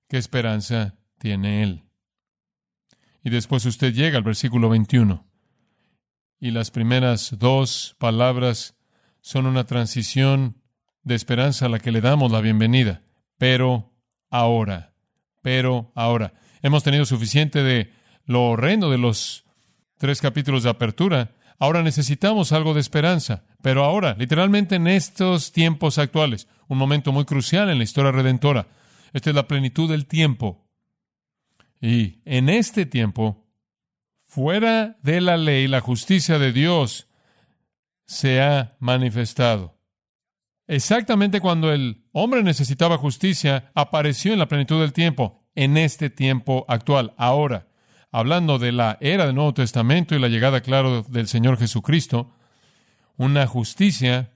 ¿Qué 0.10 0.17
esperanza 0.17 0.96
tiene 1.19 1.62
él? 1.62 1.84
Y 3.24 3.29
después 3.29 3.63
usted 3.65 3.93
llega 3.93 4.17
al 4.17 4.24
versículo 4.24 4.69
21. 4.69 5.27
Y 6.39 6.51
las 6.51 6.72
primeras 6.72 7.38
dos 7.38 7.96
palabras 8.00 8.75
son 9.22 9.46
una 9.46 9.65
transición 9.65 10.60
de 11.03 11.13
esperanza 11.13 11.67
a 11.67 11.69
la 11.69 11.77
que 11.77 11.91
le 11.91 12.01
damos 12.01 12.31
la 12.31 12.41
bienvenida. 12.41 13.03
Pero 13.38 13.93
ahora, 14.31 14.97
pero 15.41 15.91
ahora. 15.96 16.34
Hemos 16.62 16.84
tenido 16.84 17.06
suficiente 17.06 17.63
de 17.63 17.91
lo 18.25 18.50
horrendo 18.50 18.89
de 18.89 18.98
los 18.98 19.46
tres 19.98 20.22
capítulos 20.22 20.63
de 20.63 20.70
apertura. 20.70 21.32
Ahora 21.60 21.82
necesitamos 21.82 22.51
algo 22.51 22.74
de 22.74 22.82
esperanza. 22.82 23.44
Pero 23.62 23.84
ahora, 23.84 24.15
literalmente 24.17 24.75
en 24.75 24.88
estos 24.88 25.51
tiempos 25.51 25.98
actuales, 25.98 26.48
un 26.67 26.77
momento 26.77 27.12
muy 27.12 27.25
crucial 27.25 27.70
en 27.70 27.77
la 27.77 27.84
historia 27.84 28.12
redentora. 28.12 28.67
Esta 29.13 29.29
es 29.29 29.36
la 29.36 29.48
plenitud 29.48 29.89
del 29.89 30.06
tiempo. 30.06 30.67
Y 31.79 32.22
en 32.25 32.50
este 32.50 32.86
tiempo, 32.86 33.46
fuera 34.22 34.98
de 35.01 35.22
la 35.22 35.38
ley, 35.38 35.67
la 35.67 35.82
justicia 35.82 36.39
de 36.39 36.51
Dios 36.51 37.08
se 38.06 38.41
ha 38.41 38.75
manifestado. 38.79 39.76
Exactamente 40.68 41.40
cuando 41.40 41.72
el 41.72 42.04
hombre 42.12 42.44
necesitaba 42.44 42.98
justicia, 42.98 43.72
apareció 43.74 44.34
en 44.34 44.40
la 44.40 44.50
plenitud 44.50 44.82
del 44.82 44.92
tiempo, 44.92 45.48
en 45.56 45.78
este 45.78 46.10
tiempo 46.10 46.66
actual, 46.68 47.14
ahora. 47.18 47.68
Hablando 48.12 48.60
de 48.60 48.74
la 48.74 48.98
era 49.00 49.26
del 49.26 49.36
Nuevo 49.36 49.54
Testamento 49.54 50.14
y 50.14 50.20
la 50.20 50.28
llegada, 50.28 50.62
claro, 50.62 51.04
del 51.04 51.28
Señor 51.28 51.58
Jesucristo, 51.58 52.34
una 53.16 53.48
justicia, 53.48 54.34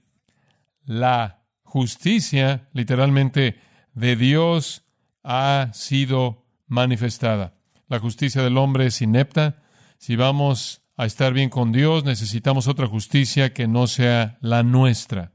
la 0.84 1.44
justicia 1.62 2.68
literalmente 2.72 3.60
de 3.94 4.16
Dios 4.16 4.84
ha 5.22 5.70
sido 5.72 6.46
manifestada. 6.66 7.54
La 7.88 7.98
justicia 7.98 8.42
del 8.42 8.56
hombre 8.56 8.86
es 8.86 9.02
inepta. 9.02 9.62
Si 9.98 10.16
vamos 10.16 10.82
a 10.96 11.04
estar 11.04 11.32
bien 11.32 11.50
con 11.50 11.72
Dios, 11.72 12.04
necesitamos 12.04 12.68
otra 12.68 12.86
justicia 12.86 13.52
que 13.52 13.68
no 13.68 13.86
sea 13.86 14.38
la 14.40 14.62
nuestra. 14.62 15.31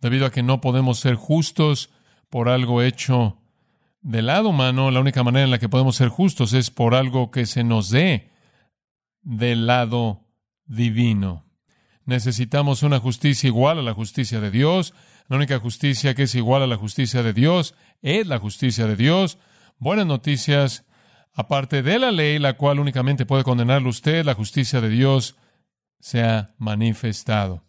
Debido 0.00 0.26
a 0.26 0.30
que 0.30 0.42
no 0.42 0.60
podemos 0.60 0.98
ser 0.98 1.14
justos 1.14 1.90
por 2.28 2.48
algo 2.48 2.82
hecho 2.82 3.38
del 4.02 4.26
lado 4.26 4.48
humano, 4.48 4.90
la 4.90 5.00
única 5.00 5.22
manera 5.22 5.44
en 5.44 5.50
la 5.50 5.58
que 5.58 5.68
podemos 5.68 5.96
ser 5.96 6.08
justos 6.08 6.52
es 6.52 6.70
por 6.70 6.94
algo 6.94 7.30
que 7.30 7.46
se 7.46 7.64
nos 7.64 7.90
dé 7.90 8.30
del 9.22 9.66
lado 9.66 10.26
divino. 10.64 11.44
Necesitamos 12.06 12.82
una 12.82 12.98
justicia 12.98 13.48
igual 13.48 13.78
a 13.78 13.82
la 13.82 13.94
justicia 13.94 14.40
de 14.40 14.50
Dios. 14.50 14.94
La 15.28 15.36
única 15.36 15.58
justicia 15.58 16.14
que 16.14 16.24
es 16.24 16.34
igual 16.34 16.62
a 16.62 16.66
la 16.66 16.76
justicia 16.76 17.22
de 17.22 17.32
Dios 17.32 17.74
es 18.00 18.26
la 18.26 18.38
justicia 18.38 18.86
de 18.86 18.96
Dios 18.96 19.38
buenas 19.80 20.06
noticias, 20.06 20.84
aparte 21.32 21.82
de 21.82 21.98
la 21.98 22.12
ley, 22.12 22.38
la 22.38 22.56
cual 22.56 22.78
únicamente 22.78 23.26
puede 23.26 23.42
condenarlo 23.42 23.88
usted, 23.88 24.24
la 24.24 24.34
justicia 24.34 24.80
de 24.80 24.90
Dios 24.90 25.36
se 25.98 26.22
ha 26.22 26.54
manifestado. 26.58 27.64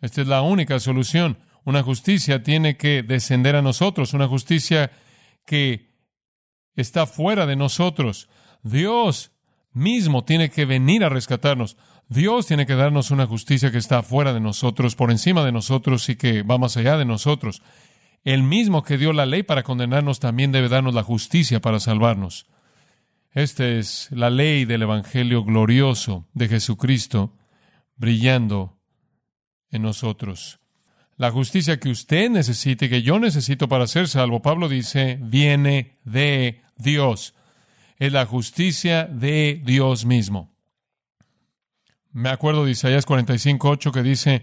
Esta 0.00 0.22
es 0.22 0.28
la 0.28 0.40
única 0.40 0.78
solución. 0.78 1.38
Una 1.68 1.82
justicia 1.82 2.42
tiene 2.42 2.78
que 2.78 3.02
descender 3.02 3.54
a 3.54 3.60
nosotros, 3.60 4.14
una 4.14 4.26
justicia 4.26 4.90
que 5.44 5.90
está 6.74 7.04
fuera 7.04 7.44
de 7.44 7.56
nosotros. 7.56 8.30
Dios 8.62 9.32
mismo 9.74 10.24
tiene 10.24 10.48
que 10.48 10.64
venir 10.64 11.04
a 11.04 11.10
rescatarnos. 11.10 11.76
Dios 12.08 12.46
tiene 12.46 12.64
que 12.64 12.74
darnos 12.74 13.10
una 13.10 13.26
justicia 13.26 13.70
que 13.70 13.76
está 13.76 14.02
fuera 14.02 14.32
de 14.32 14.40
nosotros, 14.40 14.96
por 14.96 15.10
encima 15.10 15.44
de 15.44 15.52
nosotros 15.52 16.08
y 16.08 16.16
que 16.16 16.42
va 16.42 16.56
más 16.56 16.78
allá 16.78 16.96
de 16.96 17.04
nosotros. 17.04 17.60
El 18.24 18.44
mismo 18.44 18.82
que 18.82 18.96
dio 18.96 19.12
la 19.12 19.26
ley 19.26 19.42
para 19.42 19.62
condenarnos 19.62 20.20
también 20.20 20.52
debe 20.52 20.70
darnos 20.70 20.94
la 20.94 21.02
justicia 21.02 21.60
para 21.60 21.80
salvarnos. 21.80 22.46
Esta 23.30 23.68
es 23.68 24.08
la 24.10 24.30
ley 24.30 24.64
del 24.64 24.84
Evangelio 24.84 25.44
glorioso 25.44 26.28
de 26.32 26.48
Jesucristo 26.48 27.36
brillando 27.94 28.80
en 29.70 29.82
nosotros. 29.82 30.60
La 31.18 31.32
justicia 31.32 31.80
que 31.80 31.90
usted 31.90 32.30
necesite, 32.30 32.88
que 32.88 33.02
yo 33.02 33.18
necesito 33.18 33.68
para 33.68 33.88
ser 33.88 34.06
salvo, 34.06 34.40
Pablo 34.40 34.68
dice, 34.68 35.18
viene 35.20 35.98
de 36.04 36.62
Dios. 36.76 37.34
Es 37.98 38.12
la 38.12 38.24
justicia 38.24 39.04
de 39.06 39.60
Dios 39.64 40.04
mismo. 40.04 40.54
Me 42.12 42.28
acuerdo 42.28 42.64
de 42.64 42.70
Isaías 42.70 43.04
45.8 43.04 43.90
que 43.90 44.02
dice, 44.04 44.42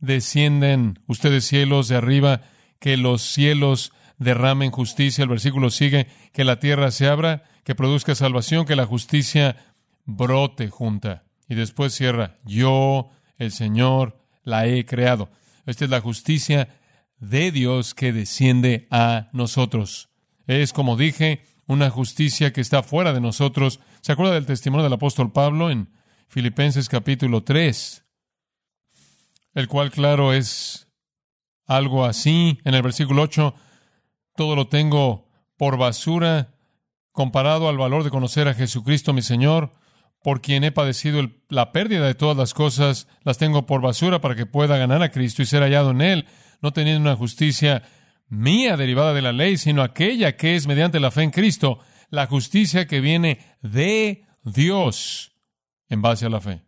descienden 0.00 0.98
ustedes 1.06 1.44
cielos 1.44 1.86
de 1.86 1.94
arriba 1.94 2.42
que 2.80 2.96
los 2.96 3.22
cielos 3.22 3.92
derramen 4.18 4.72
justicia. 4.72 5.22
El 5.22 5.28
versículo 5.28 5.70
sigue, 5.70 6.08
que 6.32 6.42
la 6.42 6.58
tierra 6.58 6.90
se 6.90 7.06
abra, 7.06 7.44
que 7.62 7.76
produzca 7.76 8.16
salvación, 8.16 8.66
que 8.66 8.74
la 8.74 8.84
justicia 8.84 9.74
brote 10.04 10.70
junta. 10.70 11.22
Y 11.48 11.54
después 11.54 11.94
cierra, 11.94 12.38
yo, 12.44 13.10
el 13.38 13.52
Señor, 13.52 14.18
la 14.42 14.66
he 14.66 14.84
creado. 14.84 15.30
Esta 15.66 15.84
es 15.84 15.90
la 15.90 16.00
justicia 16.00 16.68
de 17.18 17.50
Dios 17.50 17.94
que 17.94 18.12
desciende 18.12 18.86
a 18.90 19.28
nosotros. 19.32 20.08
Es, 20.46 20.72
como 20.72 20.96
dije, 20.96 21.44
una 21.66 21.90
justicia 21.90 22.52
que 22.52 22.60
está 22.60 22.82
fuera 22.82 23.12
de 23.12 23.20
nosotros. 23.20 23.80
¿Se 24.00 24.12
acuerda 24.12 24.34
del 24.34 24.46
testimonio 24.46 24.84
del 24.84 24.92
apóstol 24.92 25.32
Pablo 25.32 25.70
en 25.70 25.90
Filipenses 26.28 26.88
capítulo 26.88 27.42
3? 27.42 28.04
El 29.54 29.68
cual, 29.68 29.90
claro, 29.90 30.32
es 30.32 30.88
algo 31.66 32.04
así. 32.04 32.60
En 32.64 32.74
el 32.74 32.82
versículo 32.82 33.22
8, 33.22 33.54
todo 34.36 34.54
lo 34.54 34.68
tengo 34.68 35.28
por 35.56 35.78
basura 35.78 36.54
comparado 37.10 37.68
al 37.68 37.78
valor 37.78 38.04
de 38.04 38.10
conocer 38.10 38.46
a 38.46 38.54
Jesucristo 38.54 39.14
mi 39.14 39.22
Señor, 39.22 39.72
por 40.26 40.40
quien 40.40 40.64
he 40.64 40.72
padecido 40.72 41.22
la 41.48 41.70
pérdida 41.70 42.04
de 42.04 42.16
todas 42.16 42.36
las 42.36 42.52
cosas, 42.52 43.06
las 43.22 43.38
tengo 43.38 43.64
por 43.64 43.80
basura 43.80 44.20
para 44.20 44.34
que 44.34 44.44
pueda 44.44 44.76
ganar 44.76 45.00
a 45.00 45.12
Cristo 45.12 45.40
y 45.40 45.46
ser 45.46 45.62
hallado 45.62 45.92
en 45.92 46.00
Él, 46.00 46.26
no 46.60 46.72
teniendo 46.72 47.00
una 47.00 47.14
justicia 47.14 47.84
mía 48.26 48.76
derivada 48.76 49.14
de 49.14 49.22
la 49.22 49.30
ley, 49.30 49.56
sino 49.56 49.82
aquella 49.82 50.36
que 50.36 50.56
es 50.56 50.66
mediante 50.66 50.98
la 50.98 51.12
fe 51.12 51.22
en 51.22 51.30
Cristo, 51.30 51.78
la 52.10 52.26
justicia 52.26 52.88
que 52.88 53.00
viene 53.00 53.38
de 53.62 54.24
Dios 54.42 55.30
en 55.88 56.02
base 56.02 56.26
a 56.26 56.30
la 56.30 56.40
fe. 56.40 56.64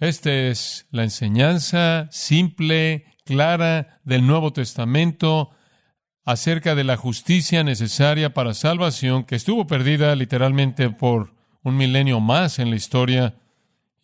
Esta 0.00 0.32
es 0.32 0.86
la 0.90 1.02
enseñanza 1.02 2.08
simple 2.10 3.04
clara 3.26 4.00
del 4.02 4.26
Nuevo 4.26 4.54
Testamento 4.54 5.50
acerca 6.24 6.74
de 6.74 6.84
la 6.84 6.96
justicia 6.96 7.62
necesaria 7.64 8.32
para 8.32 8.54
salvación 8.54 9.24
que 9.24 9.34
estuvo 9.34 9.66
perdida 9.66 10.16
literalmente 10.16 10.88
por 10.88 11.35
un 11.66 11.76
milenio 11.76 12.20
más 12.20 12.60
en 12.60 12.70
la 12.70 12.76
historia 12.76 13.34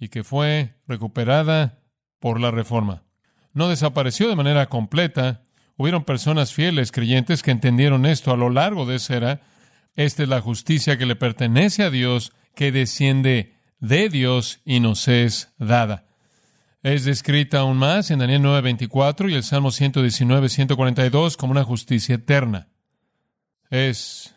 y 0.00 0.08
que 0.08 0.24
fue 0.24 0.74
recuperada 0.88 1.78
por 2.18 2.40
la 2.40 2.50
reforma. 2.50 3.04
No 3.52 3.68
desapareció 3.68 4.28
de 4.28 4.34
manera 4.34 4.66
completa. 4.66 5.42
Hubieron 5.76 6.02
personas 6.02 6.52
fieles, 6.52 6.90
creyentes, 6.90 7.44
que 7.44 7.52
entendieron 7.52 8.04
esto 8.04 8.32
a 8.32 8.36
lo 8.36 8.50
largo 8.50 8.84
de 8.84 8.96
esa 8.96 9.14
era. 9.14 9.40
Esta 9.94 10.24
es 10.24 10.28
la 10.28 10.40
justicia 10.40 10.98
que 10.98 11.06
le 11.06 11.14
pertenece 11.14 11.84
a 11.84 11.90
Dios, 11.90 12.32
que 12.56 12.72
desciende 12.72 13.54
de 13.78 14.08
Dios 14.08 14.58
y 14.64 14.80
nos 14.80 15.06
es 15.06 15.52
dada. 15.56 16.04
Es 16.82 17.04
descrita 17.04 17.60
aún 17.60 17.76
más 17.76 18.10
en 18.10 18.18
Daniel 18.18 18.42
9:24 18.42 19.30
y 19.30 19.34
el 19.34 19.44
Salmo 19.44 19.70
119, 19.70 20.48
como 21.38 21.52
una 21.52 21.62
justicia 21.62 22.16
eterna. 22.16 22.66
Es 23.70 24.34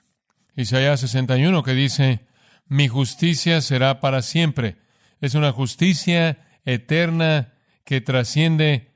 Isaías 0.56 1.00
61 1.00 1.64
que 1.64 1.74
dice, 1.74 2.28
mi 2.68 2.88
justicia 2.88 3.62
será 3.62 4.00
para 4.00 4.22
siempre. 4.22 4.78
Es 5.22 5.36
una 5.36 5.52
justicia 5.52 6.46
eterna 6.66 7.54
que 7.84 8.02
trasciende 8.02 8.96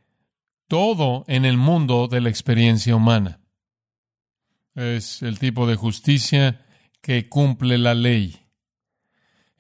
todo 0.68 1.24
en 1.28 1.46
el 1.46 1.58
mundo 1.58 2.08
de 2.08 2.22
la 2.22 2.30
experiencia 2.30 2.96
humana. 2.96 3.40
Es 4.76 5.22
el 5.22 5.40
tipo 5.40 5.68
de 5.68 5.76
justicia 5.76 6.66
que 7.02 7.28
cumple 7.28 7.78
la 7.78 7.94
ley. 7.94 8.48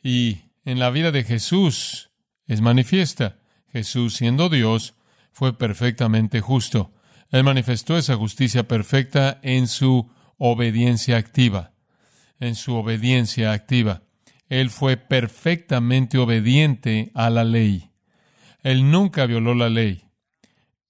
Y 0.02 0.42
en 0.66 0.80
la 0.80 0.90
vida 0.90 1.12
de 1.12 1.24
Jesús 1.24 2.12
es 2.46 2.62
manifiesta. 2.62 3.40
Jesús, 3.72 4.16
siendo 4.16 4.50
Dios, 4.50 4.96
fue 5.32 5.58
perfectamente 5.58 6.42
justo. 6.42 6.94
Él 7.32 7.44
manifestó 7.44 7.98
esa 7.98 8.16
justicia 8.16 8.68
perfecta 8.68 9.40
en 9.44 9.68
su 9.68 10.12
obediencia 10.38 11.18
activa. 11.18 11.74
En 12.40 12.56
su 12.56 12.76
obediencia 12.76 13.52
activa. 13.52 14.04
Él 14.48 14.70
fue 14.70 14.98
perfectamente 14.98 16.18
obediente 16.18 17.12
a 17.14 17.30
la 17.30 17.44
ley. 17.44 17.92
Él 18.64 18.90
nunca 18.90 19.26
violó 19.26 19.54
la 19.54 19.70
ley. 19.70 20.06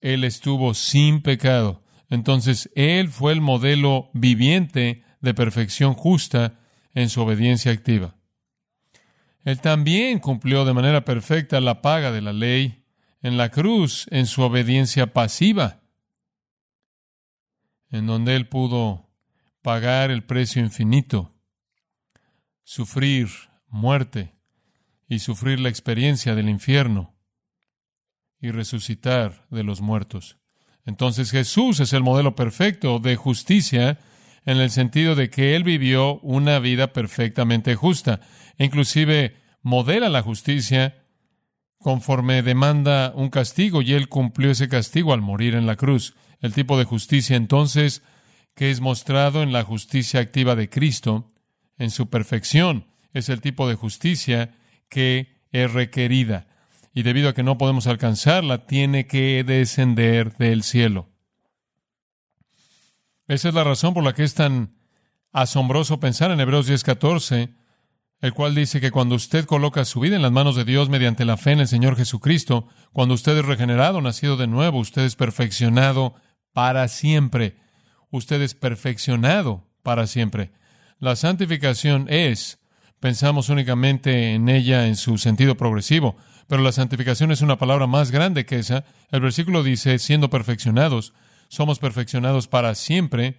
Él 0.00 0.24
estuvo 0.24 0.74
sin 0.74 1.22
pecado. 1.22 1.82
Entonces, 2.08 2.70
Él 2.74 3.08
fue 3.08 3.32
el 3.32 3.40
modelo 3.40 4.10
viviente 4.14 5.04
de 5.20 5.34
perfección 5.34 5.94
justa 5.94 6.58
en 6.94 7.08
su 7.08 7.20
obediencia 7.20 7.72
activa. 7.72 8.16
Él 9.44 9.60
también 9.60 10.18
cumplió 10.18 10.64
de 10.64 10.74
manera 10.74 11.04
perfecta 11.04 11.60
la 11.60 11.82
paga 11.82 12.12
de 12.12 12.20
la 12.20 12.32
ley 12.32 12.84
en 13.22 13.36
la 13.36 13.50
cruz 13.50 14.06
en 14.10 14.26
su 14.26 14.42
obediencia 14.42 15.12
pasiva, 15.12 15.80
en 17.90 18.06
donde 18.06 18.36
Él 18.36 18.48
pudo 18.48 19.08
pagar 19.62 20.10
el 20.10 20.24
precio 20.24 20.62
infinito, 20.62 21.34
sufrir 22.62 23.28
muerte 23.68 24.34
y 25.08 25.18
sufrir 25.18 25.60
la 25.60 25.68
experiencia 25.68 26.34
del 26.34 26.48
infierno 26.48 27.14
y 28.40 28.50
resucitar 28.50 29.46
de 29.50 29.64
los 29.64 29.80
muertos. 29.80 30.38
Entonces 30.84 31.30
Jesús 31.30 31.80
es 31.80 31.92
el 31.92 32.02
modelo 32.02 32.34
perfecto 32.34 32.98
de 32.98 33.16
justicia 33.16 33.98
en 34.44 34.58
el 34.58 34.70
sentido 34.70 35.14
de 35.14 35.28
que 35.30 35.54
Él 35.54 35.64
vivió 35.64 36.18
una 36.20 36.58
vida 36.58 36.92
perfectamente 36.92 37.74
justa. 37.74 38.20
E 38.56 38.64
inclusive 38.64 39.36
modela 39.62 40.08
la 40.08 40.22
justicia 40.22 41.04
conforme 41.78 42.42
demanda 42.42 43.12
un 43.14 43.30
castigo 43.30 43.82
y 43.82 43.92
Él 43.92 44.08
cumplió 44.08 44.50
ese 44.50 44.68
castigo 44.68 45.12
al 45.12 45.20
morir 45.20 45.54
en 45.54 45.66
la 45.66 45.76
cruz. 45.76 46.14
El 46.40 46.54
tipo 46.54 46.78
de 46.78 46.84
justicia 46.84 47.36
entonces 47.36 48.02
que 48.54 48.70
es 48.70 48.80
mostrado 48.80 49.42
en 49.42 49.52
la 49.52 49.62
justicia 49.62 50.20
activa 50.20 50.56
de 50.56 50.68
Cristo, 50.68 51.29
en 51.80 51.90
su 51.90 52.08
perfección, 52.08 52.86
es 53.12 53.28
el 53.28 53.40
tipo 53.40 53.68
de 53.68 53.74
justicia 53.74 54.54
que 54.88 55.34
es 55.50 55.72
requerida 55.72 56.46
y 56.92 57.02
debido 57.02 57.28
a 57.28 57.34
que 57.34 57.42
no 57.42 57.58
podemos 57.58 57.86
alcanzarla, 57.86 58.66
tiene 58.66 59.06
que 59.06 59.44
descender 59.44 60.36
del 60.36 60.62
cielo. 60.62 61.08
Esa 63.28 63.48
es 63.48 63.54
la 63.54 63.64
razón 63.64 63.94
por 63.94 64.02
la 64.02 64.12
que 64.12 64.24
es 64.24 64.34
tan 64.34 64.74
asombroso 65.32 66.00
pensar 66.00 66.32
en 66.32 66.40
Hebreos 66.40 66.66
10:14, 66.66 67.54
el 68.20 68.34
cual 68.34 68.54
dice 68.54 68.80
que 68.80 68.90
cuando 68.90 69.14
usted 69.14 69.44
coloca 69.46 69.84
su 69.84 70.00
vida 70.00 70.16
en 70.16 70.22
las 70.22 70.32
manos 70.32 70.56
de 70.56 70.64
Dios 70.64 70.88
mediante 70.88 71.24
la 71.24 71.36
fe 71.36 71.52
en 71.52 71.60
el 71.60 71.68
Señor 71.68 71.96
Jesucristo, 71.96 72.66
cuando 72.92 73.14
usted 73.14 73.38
es 73.38 73.44
regenerado, 73.44 74.00
nacido 74.00 74.36
de 74.36 74.48
nuevo, 74.48 74.78
usted 74.78 75.02
es 75.02 75.14
perfeccionado 75.14 76.14
para 76.52 76.88
siempre. 76.88 77.56
Usted 78.10 78.42
es 78.42 78.54
perfeccionado 78.54 79.68
para 79.82 80.08
siempre. 80.08 80.50
La 81.00 81.16
santificación 81.16 82.06
es, 82.10 82.58
pensamos 83.00 83.48
únicamente 83.48 84.34
en 84.34 84.50
ella 84.50 84.86
en 84.86 84.96
su 84.96 85.16
sentido 85.16 85.56
progresivo, 85.56 86.16
pero 86.46 86.62
la 86.62 86.72
santificación 86.72 87.32
es 87.32 87.40
una 87.40 87.56
palabra 87.56 87.86
más 87.86 88.10
grande 88.10 88.44
que 88.44 88.58
esa. 88.58 88.84
El 89.10 89.22
versículo 89.22 89.62
dice, 89.62 89.98
siendo 89.98 90.28
perfeccionados, 90.28 91.14
somos 91.48 91.78
perfeccionados 91.78 92.48
para 92.48 92.74
siempre 92.74 93.38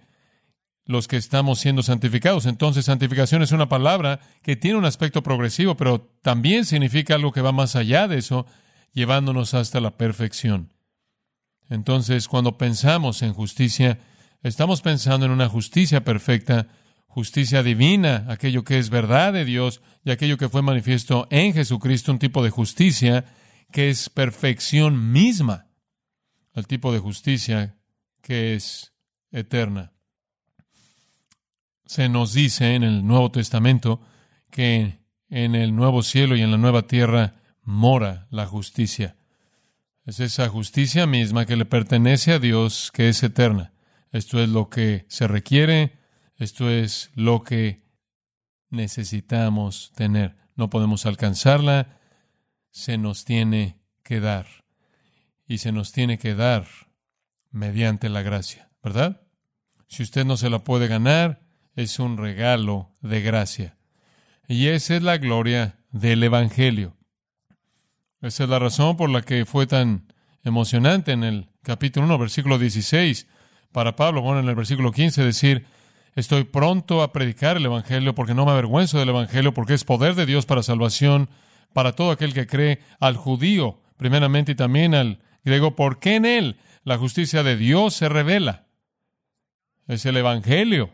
los 0.86 1.06
que 1.06 1.16
estamos 1.16 1.60
siendo 1.60 1.84
santificados. 1.84 2.46
Entonces, 2.46 2.86
santificación 2.86 3.42
es 3.42 3.52
una 3.52 3.68
palabra 3.68 4.18
que 4.42 4.56
tiene 4.56 4.78
un 4.78 4.84
aspecto 4.84 5.22
progresivo, 5.22 5.76
pero 5.76 6.00
también 6.20 6.64
significa 6.64 7.14
algo 7.14 7.30
que 7.30 7.42
va 7.42 7.52
más 7.52 7.76
allá 7.76 8.08
de 8.08 8.18
eso, 8.18 8.44
llevándonos 8.92 9.54
hasta 9.54 9.80
la 9.80 9.96
perfección. 9.96 10.72
Entonces, 11.70 12.26
cuando 12.26 12.58
pensamos 12.58 13.22
en 13.22 13.32
justicia, 13.34 14.00
estamos 14.42 14.82
pensando 14.82 15.26
en 15.26 15.32
una 15.32 15.48
justicia 15.48 16.02
perfecta 16.02 16.66
justicia 17.12 17.62
divina, 17.62 18.24
aquello 18.28 18.64
que 18.64 18.78
es 18.78 18.88
verdad 18.88 19.34
de 19.34 19.44
Dios 19.44 19.82
y 20.02 20.12
aquello 20.12 20.38
que 20.38 20.48
fue 20.48 20.62
manifiesto 20.62 21.28
en 21.30 21.52
Jesucristo, 21.52 22.10
un 22.10 22.18
tipo 22.18 22.42
de 22.42 22.48
justicia 22.48 23.26
que 23.70 23.90
es 23.90 24.08
perfección 24.08 25.12
misma, 25.12 25.66
el 26.54 26.66
tipo 26.66 26.90
de 26.90 27.00
justicia 27.00 27.76
que 28.22 28.54
es 28.54 28.94
eterna. 29.30 29.92
Se 31.84 32.08
nos 32.08 32.32
dice 32.32 32.74
en 32.74 32.82
el 32.82 33.06
Nuevo 33.06 33.30
Testamento 33.30 34.00
que 34.50 35.00
en 35.28 35.54
el 35.54 35.76
nuevo 35.76 36.02
cielo 36.02 36.34
y 36.34 36.40
en 36.40 36.50
la 36.50 36.56
nueva 36.56 36.86
tierra 36.86 37.34
mora 37.62 38.26
la 38.30 38.46
justicia. 38.46 39.16
Es 40.06 40.18
esa 40.18 40.48
justicia 40.48 41.06
misma 41.06 41.44
que 41.44 41.56
le 41.56 41.66
pertenece 41.66 42.32
a 42.32 42.38
Dios, 42.38 42.90
que 42.90 43.10
es 43.10 43.22
eterna. 43.22 43.74
Esto 44.12 44.42
es 44.42 44.48
lo 44.48 44.70
que 44.70 45.04
se 45.08 45.28
requiere 45.28 46.01
esto 46.42 46.70
es 46.70 47.10
lo 47.14 47.42
que 47.42 47.82
necesitamos 48.68 49.92
tener. 49.94 50.36
No 50.56 50.70
podemos 50.70 51.06
alcanzarla, 51.06 51.98
se 52.70 52.98
nos 52.98 53.24
tiene 53.24 53.78
que 54.02 54.20
dar. 54.20 54.46
Y 55.46 55.58
se 55.58 55.72
nos 55.72 55.92
tiene 55.92 56.18
que 56.18 56.34
dar 56.34 56.66
mediante 57.50 58.08
la 58.08 58.22
gracia, 58.22 58.70
¿verdad? 58.82 59.22
Si 59.86 60.02
usted 60.02 60.24
no 60.24 60.36
se 60.36 60.50
la 60.50 60.64
puede 60.64 60.88
ganar, 60.88 61.42
es 61.76 61.98
un 61.98 62.16
regalo 62.16 62.96
de 63.00 63.20
gracia. 63.20 63.76
Y 64.48 64.68
esa 64.68 64.96
es 64.96 65.02
la 65.02 65.18
gloria 65.18 65.78
del 65.90 66.22
Evangelio. 66.22 66.96
Esa 68.20 68.44
es 68.44 68.50
la 68.50 68.58
razón 68.58 68.96
por 68.96 69.10
la 69.10 69.22
que 69.22 69.44
fue 69.44 69.66
tan 69.66 70.12
emocionante 70.42 71.12
en 71.12 71.24
el 71.24 71.50
capítulo 71.62 72.06
1, 72.06 72.18
versículo 72.18 72.58
16, 72.58 73.26
para 73.70 73.96
Pablo, 73.96 74.22
bueno, 74.22 74.40
en 74.40 74.48
el 74.48 74.54
versículo 74.54 74.92
15 74.92 75.24
decir, 75.24 75.66
Estoy 76.14 76.44
pronto 76.44 77.02
a 77.02 77.12
predicar 77.12 77.56
el 77.56 77.64
Evangelio 77.64 78.14
porque 78.14 78.34
no 78.34 78.44
me 78.44 78.52
avergüenzo 78.52 78.98
del 78.98 79.08
Evangelio, 79.08 79.54
porque 79.54 79.74
es 79.74 79.84
poder 79.84 80.14
de 80.14 80.26
Dios 80.26 80.44
para 80.46 80.62
salvación 80.62 81.28
para 81.72 81.92
todo 81.92 82.10
aquel 82.10 82.34
que 82.34 82.46
cree, 82.46 82.80
al 83.00 83.16
judío 83.16 83.80
primeramente 83.96 84.52
y 84.52 84.54
también 84.54 84.94
al 84.94 85.20
griego, 85.44 85.74
porque 85.76 86.16
en 86.16 86.26
él 86.26 86.56
la 86.84 86.98
justicia 86.98 87.42
de 87.42 87.56
Dios 87.56 87.94
se 87.94 88.08
revela. 88.08 88.66
Es 89.86 90.04
el 90.06 90.16
Evangelio 90.16 90.90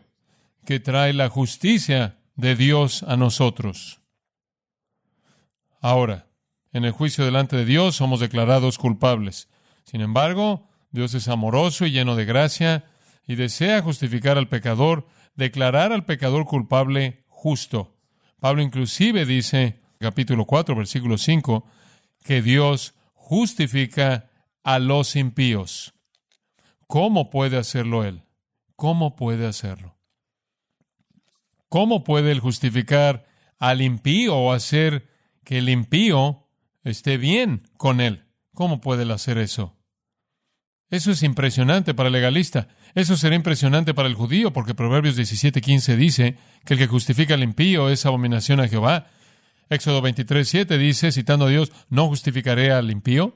que 0.65 0.79
trae 0.79 1.13
la 1.13 1.29
justicia 1.29 2.17
de 2.35 2.55
Dios 2.55 3.03
a 3.03 3.17
nosotros. 3.17 3.99
Ahora, 5.81 6.27
en 6.71 6.85
el 6.85 6.91
juicio 6.91 7.25
delante 7.25 7.55
de 7.55 7.65
Dios 7.65 7.95
somos 7.95 8.19
declarados 8.19 8.77
culpables. 8.77 9.49
Sin 9.83 10.01
embargo, 10.01 10.67
Dios 10.91 11.13
es 11.13 11.27
amoroso 11.27 11.85
y 11.85 11.91
lleno 11.91 12.15
de 12.15 12.25
gracia 12.25 12.85
y 13.29 13.35
desea 13.35 13.83
justificar 13.83 14.39
al 14.39 14.49
pecador, 14.49 15.07
declarar 15.35 15.93
al 15.93 16.03
pecador 16.03 16.45
culpable 16.45 17.25
justo. 17.27 17.95
Pablo 18.39 18.63
inclusive 18.63 19.23
dice, 19.23 19.79
capítulo 19.99 20.45
4, 20.45 20.75
versículo 20.75 21.15
5, 21.15 21.63
que 22.23 22.41
Dios 22.41 22.95
justifica 23.13 24.31
a 24.63 24.79
los 24.79 25.15
impíos. 25.15 25.93
¿Cómo 26.87 27.29
puede 27.29 27.57
hacerlo 27.57 28.03
Él? 28.03 28.23
¿Cómo 28.75 29.15
puede 29.15 29.45
hacerlo? 29.45 29.95
¿Cómo 31.69 32.03
puede 32.03 32.31
Él 32.31 32.39
justificar 32.39 33.27
al 33.59 33.83
impío 33.83 34.37
o 34.37 34.53
hacer 34.53 35.07
que 35.43 35.59
el 35.59 35.69
impío 35.69 36.47
esté 36.83 37.17
bien 37.17 37.61
con 37.77 38.01
Él? 38.01 38.25
¿Cómo 38.55 38.81
puede 38.81 39.03
Él 39.03 39.11
hacer 39.11 39.37
eso? 39.37 39.78
Eso 40.89 41.11
es 41.11 41.21
impresionante 41.21 41.93
para 41.93 42.07
el 42.07 42.13
legalista. 42.13 42.67
Eso 42.95 43.15
será 43.15 43.35
impresionante 43.35 43.93
para 43.93 44.07
el 44.07 44.15
judío, 44.15 44.51
porque 44.51 44.73
Proverbios 44.73 45.15
17:15 45.15 45.95
dice 45.95 46.37
que 46.65 46.73
el 46.73 46.79
que 46.79 46.87
justifica 46.87 47.35
al 47.35 47.43
impío 47.43 47.89
es 47.89 48.05
abominación 48.05 48.59
a 48.59 48.67
Jehová. 48.67 49.07
Éxodo 49.69 50.01
23:7 50.01 50.77
dice, 50.79 51.11
citando 51.11 51.45
a 51.45 51.49
Dios, 51.49 51.71
¿no 51.89 52.07
justificaré 52.07 52.71
al 52.71 52.89
impío? 52.89 53.35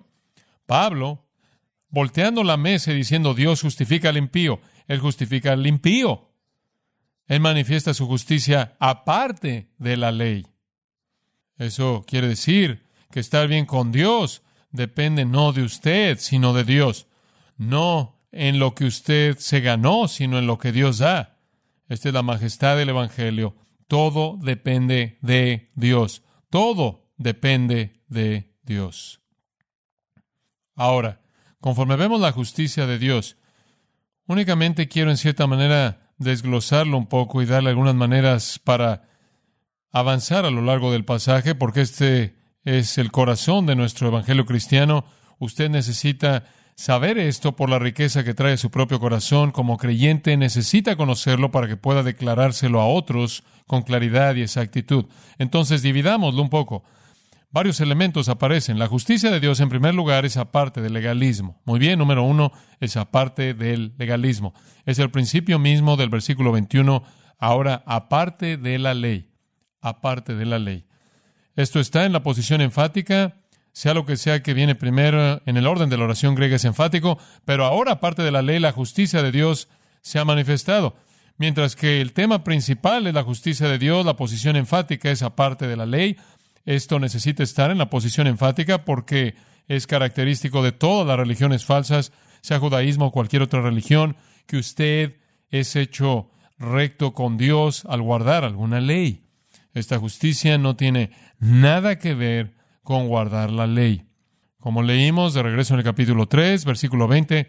Pablo, 0.66 1.28
volteando 1.90 2.44
la 2.44 2.58
mesa 2.58 2.92
y 2.92 2.96
diciendo, 2.96 3.36
Dios 3.36 3.62
justifica 3.62 4.10
al 4.10 4.18
impío, 4.18 4.60
Él 4.88 5.00
justifica 5.00 5.54
al 5.54 5.68
impío. 5.68 6.32
Él 7.28 7.40
manifiesta 7.40 7.94
su 7.94 8.08
justicia 8.08 8.76
aparte 8.80 9.70
de 9.78 9.96
la 9.96 10.12
ley. 10.12 10.48
Eso 11.58 12.04
quiere 12.08 12.28
decir 12.28 12.84
que 13.12 13.20
estar 13.20 13.48
bien 13.48 13.68
con 13.68 13.92
Dios 13.92 14.42
depende 14.72 15.24
no 15.24 15.54
de 15.54 15.62
usted, 15.62 16.18
sino 16.18 16.52
de 16.54 16.64
Dios 16.64 17.08
no 17.64 18.24
en 18.32 18.60
lo 18.60 18.76
que 18.76 18.86
usted 18.86 19.38
se 19.38 19.62
ganó, 19.62 20.08
sino 20.08 20.38
en 20.40 20.48
lo 20.48 20.58
que 20.58 20.72
Dios 20.72 20.98
da. 20.98 21.38
Esta 21.88 22.10
es 22.10 22.14
la 22.14 22.24
majestad 22.24 22.78
del 22.78 22.90
Evangelio. 22.90 23.56
Todo 23.88 24.38
depende 24.42 25.20
de 25.22 25.72
Dios. 25.76 26.24
Todo 26.50 27.12
depende 27.18 28.02
de 28.08 28.54
Dios. 28.64 29.22
Ahora, 30.76 31.22
conforme 31.60 31.96
vemos 31.96 32.20
la 32.20 32.32
justicia 32.32 32.88
de 32.88 32.98
Dios, 32.98 33.38
únicamente 34.26 34.88
quiero 34.88 35.12
en 35.12 35.18
cierta 35.18 35.46
manera 35.46 36.14
desglosarlo 36.18 36.98
un 36.98 37.08
poco 37.08 37.42
y 37.42 37.46
darle 37.46 37.70
algunas 37.70 37.96
maneras 37.96 38.60
para 38.64 39.04
avanzar 39.92 40.46
a 40.46 40.52
lo 40.52 40.62
largo 40.62 40.92
del 40.92 41.06
pasaje, 41.06 41.54
porque 41.54 41.82
este 41.82 42.36
es 42.64 42.98
el 42.98 43.12
corazón 43.12 43.66
de 43.66 43.76
nuestro 43.76 44.08
Evangelio 44.08 44.46
cristiano. 44.46 45.06
Usted 45.38 45.70
necesita 45.70 46.46
Saber 46.76 47.18
esto 47.20 47.56
por 47.56 47.70
la 47.70 47.80
riqueza 47.80 48.24
que 48.24 48.34
trae 48.34 48.58
su 48.58 48.72
propio 48.72 49.00
corazón 49.00 49.52
como 49.52 49.78
creyente 49.78 50.36
necesita 50.38 50.96
conocerlo 50.96 51.52
para 51.52 51.68
que 51.68 51.78
pueda 51.78 52.02
declarárselo 52.02 52.82
a 52.82 52.88
otros 52.88 53.44
con 53.68 53.84
claridad 53.84 54.36
y 54.36 54.42
exactitud. 54.42 55.06
Entonces 55.38 55.82
dividámoslo 55.82 56.42
un 56.42 56.50
poco. 56.50 56.84
Varios 57.52 57.80
elementos 57.82 58.30
aparecen. 58.30 58.80
La 58.80 58.88
justicia 58.88 59.30
de 59.30 59.40
Dios, 59.40 59.60
en 59.60 59.70
primer 59.70 59.94
lugar, 59.94 60.26
es 60.26 60.38
aparte 60.38 60.82
del 60.82 60.94
legalismo. 60.94 61.62
Muy 61.66 61.78
bien, 61.78 62.00
número 62.00 62.24
uno, 62.24 62.52
es 62.80 62.98
aparte 62.98 63.54
del 63.54 63.94
legalismo. 64.00 64.56
Es 64.88 64.98
el 64.98 65.12
principio 65.12 65.60
mismo 65.60 65.96
del 65.96 66.10
versículo 66.10 66.52
21, 66.52 67.04
ahora 67.38 67.84
aparte 67.86 68.58
de 68.58 68.80
la 68.80 68.96
ley. 68.96 69.30
Aparte 69.82 70.34
de 70.34 70.48
la 70.48 70.58
ley. 70.58 70.88
Esto 71.56 71.80
está 71.80 72.06
en 72.06 72.14
la 72.14 72.24
posición 72.24 72.62
enfática 72.62 73.43
sea 73.74 73.94
lo 73.94 74.06
que 74.06 74.18
sea 74.18 74.42
que 74.44 74.54
viene 74.54 74.76
primero 74.76 75.42
en 75.46 75.58
el 75.58 75.68
orden 75.68 75.90
de 75.90 75.98
la 75.98 76.06
oración 76.06 76.36
griega 76.36 76.56
es 76.56 76.66
enfático, 76.66 77.18
pero 77.44 77.66
ahora, 77.66 77.94
aparte 77.94 78.22
de 78.22 78.32
la 78.32 78.44
ley, 78.44 78.60
la 78.60 78.72
justicia 78.72 79.22
de 79.24 79.32
Dios 79.32 79.68
se 80.02 80.20
ha 80.20 80.26
manifestado. 80.26 80.96
Mientras 81.38 81.76
que 81.76 82.00
el 82.00 82.14
tema 82.14 82.44
principal 82.44 83.08
es 83.08 83.16
la 83.16 83.24
justicia 83.24 83.68
de 83.68 83.80
Dios, 83.80 84.06
la 84.06 84.16
posición 84.16 84.56
enfática 84.56 85.10
es 85.10 85.24
aparte 85.24 85.68
de 85.68 85.76
la 85.76 85.88
ley. 85.88 86.18
Esto 86.66 87.00
necesita 87.00 87.42
estar 87.42 87.72
en 87.72 87.80
la 87.80 87.90
posición 87.90 88.28
enfática 88.28 88.86
porque 88.86 89.34
es 89.68 89.88
característico 89.88 90.62
de 90.62 90.72
todas 90.72 91.08
las 91.08 91.18
religiones 91.18 91.66
falsas, 91.66 92.12
sea 92.42 92.60
judaísmo 92.60 93.08
o 93.08 93.12
cualquier 93.12 93.42
otra 93.42 93.62
religión, 93.62 94.16
que 94.46 94.58
usted 94.58 95.16
es 95.50 95.76
hecho 95.76 96.30
recto 96.60 97.14
con 97.14 97.38
Dios 97.38 97.86
al 97.86 98.04
guardar 98.04 98.44
alguna 98.44 98.80
ley. 98.80 99.24
Esta 99.74 99.98
justicia 99.98 100.60
no 100.60 100.76
tiene 100.76 101.12
nada 101.40 101.98
que 101.98 102.14
ver 102.14 102.54
con 102.84 103.08
guardar 103.08 103.52
la 103.52 103.66
ley. 103.66 104.06
Como 104.60 104.84
leímos 104.84 105.34
de 105.34 105.44
regreso 105.44 105.74
en 105.74 105.80
el 105.80 105.84
capítulo 105.84 106.28
3, 106.28 106.64
versículo 106.66 107.08
20, 107.08 107.48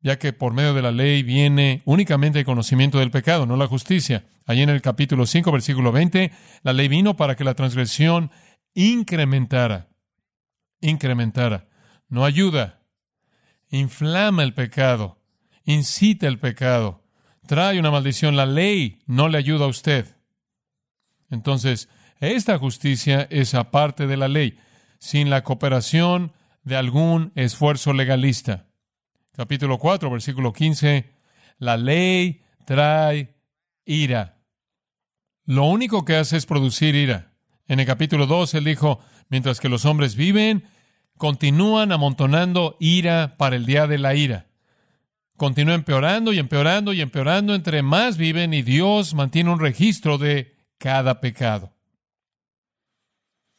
ya 0.00 0.18
que 0.18 0.32
por 0.32 0.52
medio 0.52 0.74
de 0.74 0.82
la 0.82 0.92
ley 0.92 1.22
viene 1.22 1.82
únicamente 1.84 2.38
el 2.38 2.44
conocimiento 2.44 2.98
del 2.98 3.10
pecado, 3.10 3.46
no 3.46 3.56
la 3.56 3.66
justicia. 3.66 4.24
Allí 4.46 4.62
en 4.62 4.70
el 4.70 4.82
capítulo 4.82 5.26
5, 5.26 5.50
versículo 5.50 5.92
20, 5.92 6.30
la 6.62 6.72
ley 6.72 6.88
vino 6.88 7.16
para 7.16 7.36
que 7.36 7.44
la 7.44 7.54
transgresión 7.54 8.30
incrementara, 8.74 9.88
incrementara, 10.80 11.68
no 12.08 12.24
ayuda, 12.24 12.82
inflama 13.70 14.42
el 14.42 14.52
pecado, 14.52 15.22
incita 15.64 16.26
el 16.26 16.38
pecado, 16.38 17.02
trae 17.46 17.78
una 17.78 17.90
maldición. 17.90 18.36
La 18.36 18.46
ley 18.46 18.98
no 19.06 19.28
le 19.28 19.38
ayuda 19.38 19.64
a 19.64 19.68
usted. 19.68 20.16
Entonces, 21.30 21.88
esta 22.32 22.58
justicia 22.58 23.26
es 23.30 23.54
aparte 23.54 24.06
de 24.06 24.16
la 24.16 24.28
ley, 24.28 24.58
sin 24.98 25.30
la 25.30 25.42
cooperación 25.44 26.32
de 26.62 26.76
algún 26.76 27.32
esfuerzo 27.34 27.92
legalista. 27.92 28.66
Capítulo 29.32 29.78
4, 29.78 30.10
versículo 30.10 30.52
15. 30.52 31.10
La 31.58 31.76
ley 31.76 32.42
trae 32.64 33.34
ira. 33.84 34.38
Lo 35.44 35.64
único 35.64 36.04
que 36.04 36.16
hace 36.16 36.36
es 36.36 36.46
producir 36.46 36.94
ira. 36.94 37.32
En 37.66 37.80
el 37.80 37.86
capítulo 37.86 38.26
2, 38.26 38.54
él 38.54 38.64
dijo, 38.64 39.00
mientras 39.28 39.60
que 39.60 39.68
los 39.68 39.84
hombres 39.84 40.16
viven, 40.16 40.64
continúan 41.16 41.92
amontonando 41.92 42.76
ira 42.80 43.36
para 43.36 43.56
el 43.56 43.66
día 43.66 43.86
de 43.86 43.98
la 43.98 44.14
ira. 44.14 44.46
Continúa 45.36 45.74
empeorando 45.74 46.32
y 46.32 46.38
empeorando 46.38 46.92
y 46.92 47.00
empeorando 47.00 47.54
entre 47.54 47.82
más 47.82 48.16
viven 48.16 48.54
y 48.54 48.62
Dios 48.62 49.14
mantiene 49.14 49.50
un 49.50 49.60
registro 49.60 50.16
de 50.16 50.54
cada 50.78 51.20
pecado. 51.20 51.73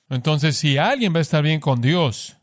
Entonces, 0.09 0.57
si 0.57 0.77
alguien 0.77 1.13
va 1.13 1.19
a 1.19 1.21
estar 1.21 1.43
bien 1.43 1.59
con 1.59 1.81
Dios, 1.81 2.37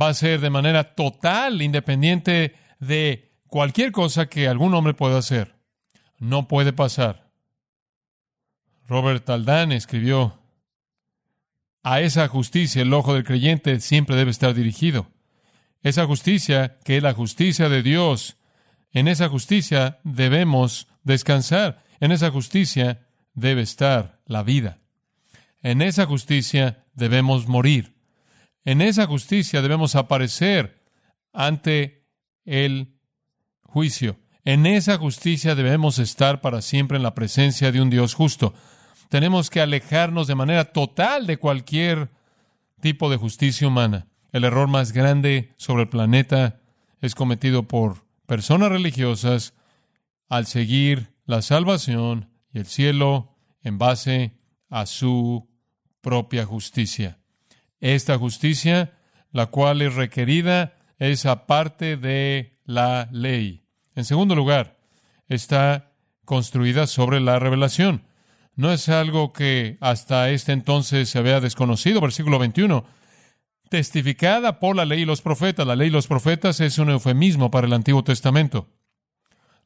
va 0.00 0.08
a 0.08 0.14
ser 0.14 0.40
de 0.40 0.50
manera 0.50 0.94
total, 0.94 1.62
independiente 1.62 2.54
de 2.78 3.32
cualquier 3.46 3.92
cosa 3.92 4.26
que 4.26 4.48
algún 4.48 4.74
hombre 4.74 4.94
pueda 4.94 5.18
hacer. 5.18 5.56
No 6.18 6.48
puede 6.48 6.72
pasar. 6.72 7.30
Robert 8.86 9.28
Aldán 9.28 9.72
escribió, 9.72 10.38
a 11.82 12.00
esa 12.00 12.26
justicia 12.28 12.82
el 12.82 12.92
ojo 12.92 13.14
del 13.14 13.24
creyente 13.24 13.80
siempre 13.80 14.16
debe 14.16 14.30
estar 14.30 14.54
dirigido. 14.54 15.10
Esa 15.82 16.06
justicia, 16.06 16.78
que 16.84 16.96
es 16.96 17.02
la 17.02 17.14
justicia 17.14 17.68
de 17.68 17.82
Dios, 17.82 18.36
en 18.92 19.08
esa 19.08 19.28
justicia 19.28 20.00
debemos 20.04 20.88
descansar. 21.02 21.84
En 22.00 22.12
esa 22.12 22.30
justicia 22.30 23.06
debe 23.34 23.62
estar 23.62 24.20
la 24.26 24.42
vida. 24.42 24.80
En 25.62 25.82
esa 25.82 26.06
justicia 26.06 26.84
debemos 26.94 27.48
morir. 27.48 27.96
En 28.64 28.80
esa 28.80 29.06
justicia 29.06 29.62
debemos 29.62 29.96
aparecer 29.96 30.84
ante 31.32 32.06
el 32.44 32.98
juicio. 33.62 34.18
En 34.44 34.66
esa 34.66 34.98
justicia 34.98 35.54
debemos 35.54 35.98
estar 35.98 36.40
para 36.40 36.62
siempre 36.62 36.96
en 36.96 37.02
la 37.02 37.14
presencia 37.14 37.72
de 37.72 37.80
un 37.80 37.90
Dios 37.90 38.14
justo. 38.14 38.54
Tenemos 39.08 39.50
que 39.50 39.60
alejarnos 39.60 40.26
de 40.26 40.34
manera 40.34 40.66
total 40.66 41.26
de 41.26 41.38
cualquier 41.38 42.10
tipo 42.80 43.10
de 43.10 43.16
justicia 43.16 43.66
humana. 43.68 44.06
El 44.32 44.44
error 44.44 44.68
más 44.68 44.92
grande 44.92 45.54
sobre 45.56 45.84
el 45.84 45.88
planeta 45.88 46.60
es 47.00 47.14
cometido 47.14 47.64
por 47.66 48.04
personas 48.26 48.70
religiosas 48.70 49.54
al 50.28 50.46
seguir 50.46 51.14
la 51.24 51.42
salvación 51.42 52.30
y 52.52 52.58
el 52.58 52.66
cielo 52.66 53.36
en 53.62 53.78
base 53.78 54.38
a 54.68 54.86
su 54.86 55.47
propia 56.08 56.46
justicia. 56.46 57.18
Esta 57.80 58.16
justicia, 58.16 58.94
la 59.30 59.48
cual 59.48 59.82
es 59.82 59.94
requerida, 59.94 60.72
es 60.98 61.26
aparte 61.26 61.98
de 61.98 62.56
la 62.64 63.10
ley. 63.12 63.66
En 63.94 64.06
segundo 64.06 64.34
lugar, 64.34 64.78
está 65.28 65.92
construida 66.24 66.86
sobre 66.86 67.20
la 67.20 67.38
revelación. 67.38 68.04
No 68.54 68.72
es 68.72 68.88
algo 68.88 69.34
que 69.34 69.76
hasta 69.82 70.30
este 70.30 70.52
entonces 70.52 71.10
se 71.10 71.18
había 71.18 71.40
desconocido. 71.40 72.00
Versículo 72.00 72.38
21. 72.38 72.86
Testificada 73.68 74.60
por 74.60 74.76
la 74.76 74.86
ley 74.86 75.02
y 75.02 75.04
los 75.04 75.20
profetas. 75.20 75.66
La 75.66 75.76
ley 75.76 75.88
y 75.88 75.90
los 75.90 76.06
profetas 76.06 76.58
es 76.60 76.78
un 76.78 76.88
eufemismo 76.88 77.50
para 77.50 77.66
el 77.66 77.74
Antiguo 77.74 78.02
Testamento. 78.02 78.70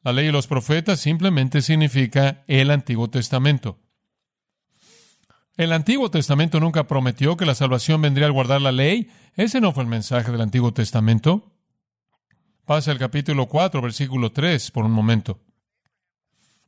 La 0.03 0.11
ley 0.11 0.27
y 0.27 0.31
los 0.33 0.47
profetas 0.47 0.99
simplemente 0.99 1.61
significa 1.61 2.43
el 2.47 2.69
Antiguo 2.69 3.09
Testamento. 3.09 3.79
El 5.55 5.71
Antiguo 5.71 6.09
Testamento 6.09 6.59
nunca 6.59 6.87
prometió 6.87 7.37
que 7.37 7.45
la 7.45 7.53
salvación 7.53 8.01
vendría 8.01 8.25
al 8.25 8.31
guardar 8.31 8.61
la 8.61 8.71
ley. 8.71 9.11
Ese 9.35 9.61
no 9.61 9.71
fue 9.71 9.83
el 9.83 9.89
mensaje 9.89 10.31
del 10.31 10.41
Antiguo 10.41 10.73
Testamento. 10.73 11.51
Pasa 12.65 12.91
el 12.91 12.97
capítulo 12.97 13.47
4, 13.47 13.81
versículo 13.81 14.31
3, 14.31 14.71
por 14.71 14.85
un 14.85 14.91
momento. 14.91 15.39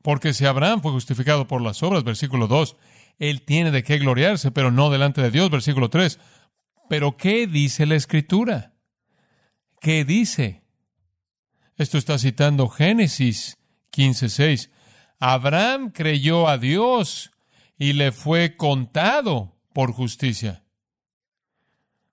Porque 0.03 0.33
si 0.33 0.45
Abraham 0.45 0.81
fue 0.81 0.91
justificado 0.91 1.47
por 1.47 1.61
las 1.61 1.81
obras, 1.81 2.03
versículo 2.03 2.47
2, 2.47 2.75
él 3.17 3.41
tiene 3.41 3.71
de 3.71 3.83
qué 3.83 3.97
gloriarse, 3.97 4.51
pero 4.51 4.69
no 4.69 4.91
delante 4.91 5.21
de 5.21 5.31
Dios, 5.31 5.49
versículo 5.49 5.89
3. 5.89 6.19
Pero 6.87 7.17
¿qué 7.17 7.47
dice 7.47 7.87
la 7.87 7.95
Escritura? 7.95 8.73
¿Qué 9.81 10.05
dice? 10.05 10.61
Esto 11.75 11.97
está 11.97 12.19
citando 12.19 12.69
Génesis 12.69 13.57
15, 13.89 14.29
6. 14.29 14.69
Abraham 15.19 15.91
creyó 15.91 16.47
a 16.47 16.59
Dios 16.59 17.31
y 17.77 17.93
le 17.93 18.11
fue 18.11 18.55
contado 18.55 19.55
por 19.73 19.91
justicia. 19.91 20.63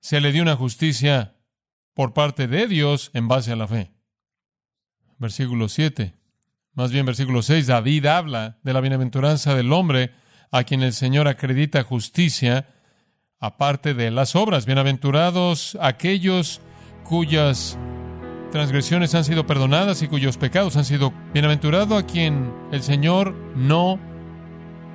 Se 0.00 0.20
le 0.20 0.32
dio 0.32 0.42
una 0.42 0.56
justicia 0.56 1.36
por 1.94 2.12
parte 2.12 2.48
de 2.48 2.66
Dios 2.66 3.10
en 3.14 3.28
base 3.28 3.52
a 3.52 3.56
la 3.56 3.68
fe. 3.68 3.92
Versículo 5.18 5.68
7. 5.68 6.14
Más 6.74 6.90
bien 6.90 7.06
versículo 7.06 7.42
6. 7.42 7.66
David 7.66 8.06
habla 8.06 8.58
de 8.62 8.72
la 8.72 8.80
bienaventuranza 8.80 9.54
del 9.54 9.72
hombre 9.72 10.12
a 10.50 10.64
quien 10.64 10.82
el 10.82 10.92
Señor 10.92 11.28
acredita 11.28 11.84
justicia 11.84 12.68
aparte 13.38 13.94
de 13.94 14.10
las 14.10 14.34
obras. 14.34 14.66
Bienaventurados 14.66 15.78
aquellos 15.80 16.60
cuyas 17.04 17.78
transgresiones 18.50 19.14
han 19.14 19.24
sido 19.24 19.46
perdonadas 19.46 20.02
y 20.02 20.08
cuyos 20.08 20.36
pecados 20.36 20.76
han 20.76 20.84
sido 20.84 21.12
bienaventurado 21.32 21.96
a 21.96 22.06
quien 22.06 22.52
el 22.70 22.82
Señor 22.82 23.34
no 23.56 23.98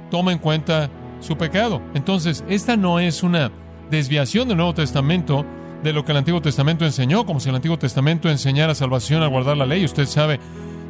toma 0.09 0.31
en 0.31 0.39
cuenta 0.39 0.89
su 1.19 1.37
pecado. 1.37 1.81
Entonces, 1.93 2.43
esta 2.47 2.77
no 2.77 2.99
es 2.99 3.23
una 3.23 3.51
desviación 3.89 4.47
del 4.47 4.57
Nuevo 4.57 4.73
Testamento 4.73 5.45
de 5.83 5.93
lo 5.93 6.03
que 6.03 6.11
el 6.11 6.17
Antiguo 6.17 6.41
Testamento 6.41 6.85
enseñó, 6.85 7.25
como 7.25 7.39
si 7.39 7.49
el 7.49 7.55
Antiguo 7.55 7.77
Testamento 7.77 8.29
enseñara 8.29 8.75
salvación 8.75 9.21
al 9.23 9.29
guardar 9.29 9.57
la 9.57 9.65
ley. 9.65 9.85
Usted 9.85 10.05
sabe, 10.05 10.39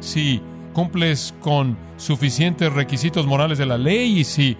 si 0.00 0.40
cumples 0.72 1.34
con 1.40 1.76
suficientes 1.96 2.72
requisitos 2.72 3.26
morales 3.26 3.58
de 3.58 3.66
la 3.66 3.78
ley 3.78 4.20
y 4.20 4.24
si 4.24 4.56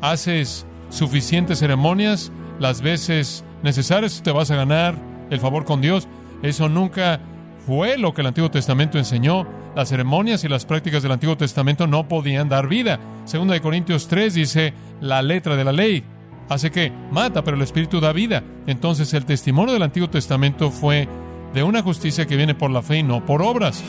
haces 0.00 0.66
suficientes 0.90 1.58
ceremonias 1.58 2.32
las 2.58 2.80
veces 2.80 3.44
necesarias, 3.62 4.22
te 4.22 4.32
vas 4.32 4.50
a 4.50 4.56
ganar 4.56 4.96
el 5.30 5.40
favor 5.40 5.64
con 5.64 5.80
Dios. 5.80 6.08
Eso 6.42 6.68
nunca 6.68 7.20
fue 7.66 7.98
lo 7.98 8.14
que 8.14 8.22
el 8.22 8.28
Antiguo 8.28 8.50
Testamento 8.50 8.98
enseñó. 8.98 9.46
Las 9.74 9.88
ceremonias 9.88 10.44
y 10.44 10.48
las 10.48 10.64
prácticas 10.64 11.02
del 11.02 11.12
Antiguo 11.12 11.36
Testamento 11.36 11.86
no 11.86 12.08
podían 12.08 12.48
dar 12.48 12.68
vida. 12.68 12.98
Segunda 13.24 13.54
de 13.54 13.60
Corintios 13.60 14.08
3 14.08 14.34
dice 14.34 14.72
la 15.00 15.22
letra 15.22 15.56
de 15.56 15.64
la 15.64 15.72
ley 15.72 16.04
hace 16.48 16.70
que 16.70 16.92
mata, 17.10 17.44
pero 17.44 17.56
el 17.56 17.62
Espíritu 17.62 18.00
da 18.00 18.12
vida. 18.12 18.42
Entonces 18.66 19.12
el 19.14 19.24
testimonio 19.24 19.74
del 19.74 19.82
Antiguo 19.82 20.10
Testamento 20.10 20.70
fue 20.70 21.08
de 21.54 21.62
una 21.62 21.82
justicia 21.82 22.26
que 22.26 22.36
viene 22.36 22.54
por 22.54 22.70
la 22.70 22.82
fe 22.82 22.98
y 22.98 23.02
no 23.02 23.24
por 23.24 23.42
obras. 23.42 23.82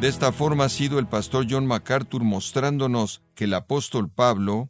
De 0.00 0.08
esta 0.08 0.32
forma 0.32 0.64
ha 0.64 0.68
sido 0.68 0.98
el 0.98 1.06
pastor 1.06 1.46
John 1.48 1.66
MacArthur 1.66 2.24
mostrándonos 2.24 3.22
que 3.34 3.44
el 3.44 3.54
apóstol 3.54 4.10
Pablo 4.10 4.68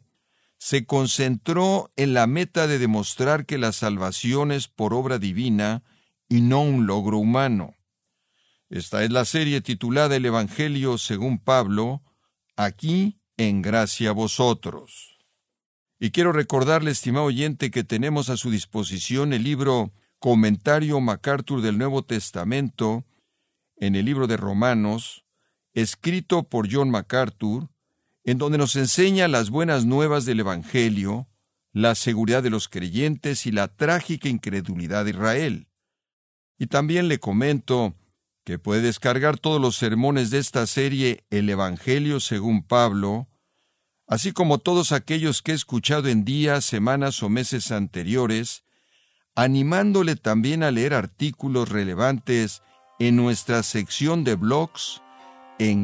se 0.57 0.85
concentró 0.85 1.91
en 1.95 2.13
la 2.13 2.27
meta 2.27 2.67
de 2.67 2.79
demostrar 2.79 3.45
que 3.45 3.57
la 3.57 3.71
salvación 3.71 4.51
es 4.51 4.67
por 4.67 4.93
obra 4.93 5.19
divina 5.19 5.83
y 6.27 6.41
no 6.41 6.61
un 6.61 6.87
logro 6.87 7.17
humano. 7.17 7.75
Esta 8.69 9.03
es 9.03 9.11
la 9.11 9.25
serie 9.25 9.61
titulada 9.61 10.15
El 10.15 10.25
Evangelio 10.25 10.97
según 10.97 11.39
Pablo, 11.39 12.03
aquí 12.55 13.19
en 13.37 13.61
gracia 13.61 14.09
a 14.09 14.13
vosotros. 14.13 15.19
Y 15.99 16.11
quiero 16.11 16.31
recordarle, 16.31 16.91
estimado 16.91 17.25
oyente, 17.25 17.71
que 17.71 17.83
tenemos 17.83 18.29
a 18.29 18.37
su 18.37 18.49
disposición 18.49 19.33
el 19.33 19.43
libro 19.43 19.93
Comentario 20.19 20.99
MacArthur 20.99 21.61
del 21.61 21.77
Nuevo 21.77 22.03
Testamento 22.03 23.05
en 23.77 23.95
el 23.95 24.05
libro 24.05 24.27
de 24.27 24.37
Romanos, 24.37 25.25
escrito 25.73 26.49
por 26.49 26.71
John 26.71 26.89
MacArthur, 26.89 27.69
en 28.25 28.39
donde 28.39 28.57
nos 28.57 28.75
enseña 28.75 29.27
las 29.27 29.51
buenas 29.51 29.85
nuevas 29.85 30.25
del 30.25 30.41
Evangelio, 30.41 31.29
la 31.71 31.93
seguridad 31.93 32.41
de 32.41 32.49
los 32.49 32.67
creyentes 32.67 33.45
y 33.45 33.51
la 33.51 33.67
trágica 33.67 34.27
incredulidad 34.27 35.05
de 35.05 35.11
Israel. 35.11 35.67
Y 36.57 36.67
también 36.67 37.07
le 37.07 37.19
comento 37.19 37.95
que 38.43 38.57
puede 38.59 38.81
descargar 38.81 39.37
todos 39.37 39.61
los 39.61 39.75
sermones 39.75 40.31
de 40.31 40.39
esta 40.39 40.65
serie 40.67 41.25
El 41.29 41.49
Evangelio 41.49 42.19
según 42.19 42.63
Pablo, 42.63 43.27
así 44.07 44.31
como 44.31 44.57
todos 44.59 44.91
aquellos 44.91 45.41
que 45.41 45.51
he 45.51 45.55
escuchado 45.55 46.07
en 46.07 46.25
días, 46.25 46.65
semanas 46.65 47.21
o 47.23 47.29
meses 47.29 47.71
anteriores, 47.71 48.63
animándole 49.35 50.15
también 50.15 50.63
a 50.63 50.71
leer 50.71 50.93
artículos 50.93 51.69
relevantes 51.69 52.63
en 52.99 53.17
nuestra 53.17 53.61
sección 53.63 54.23
de 54.23 54.35
blogs 54.35 55.01
en 55.59 55.83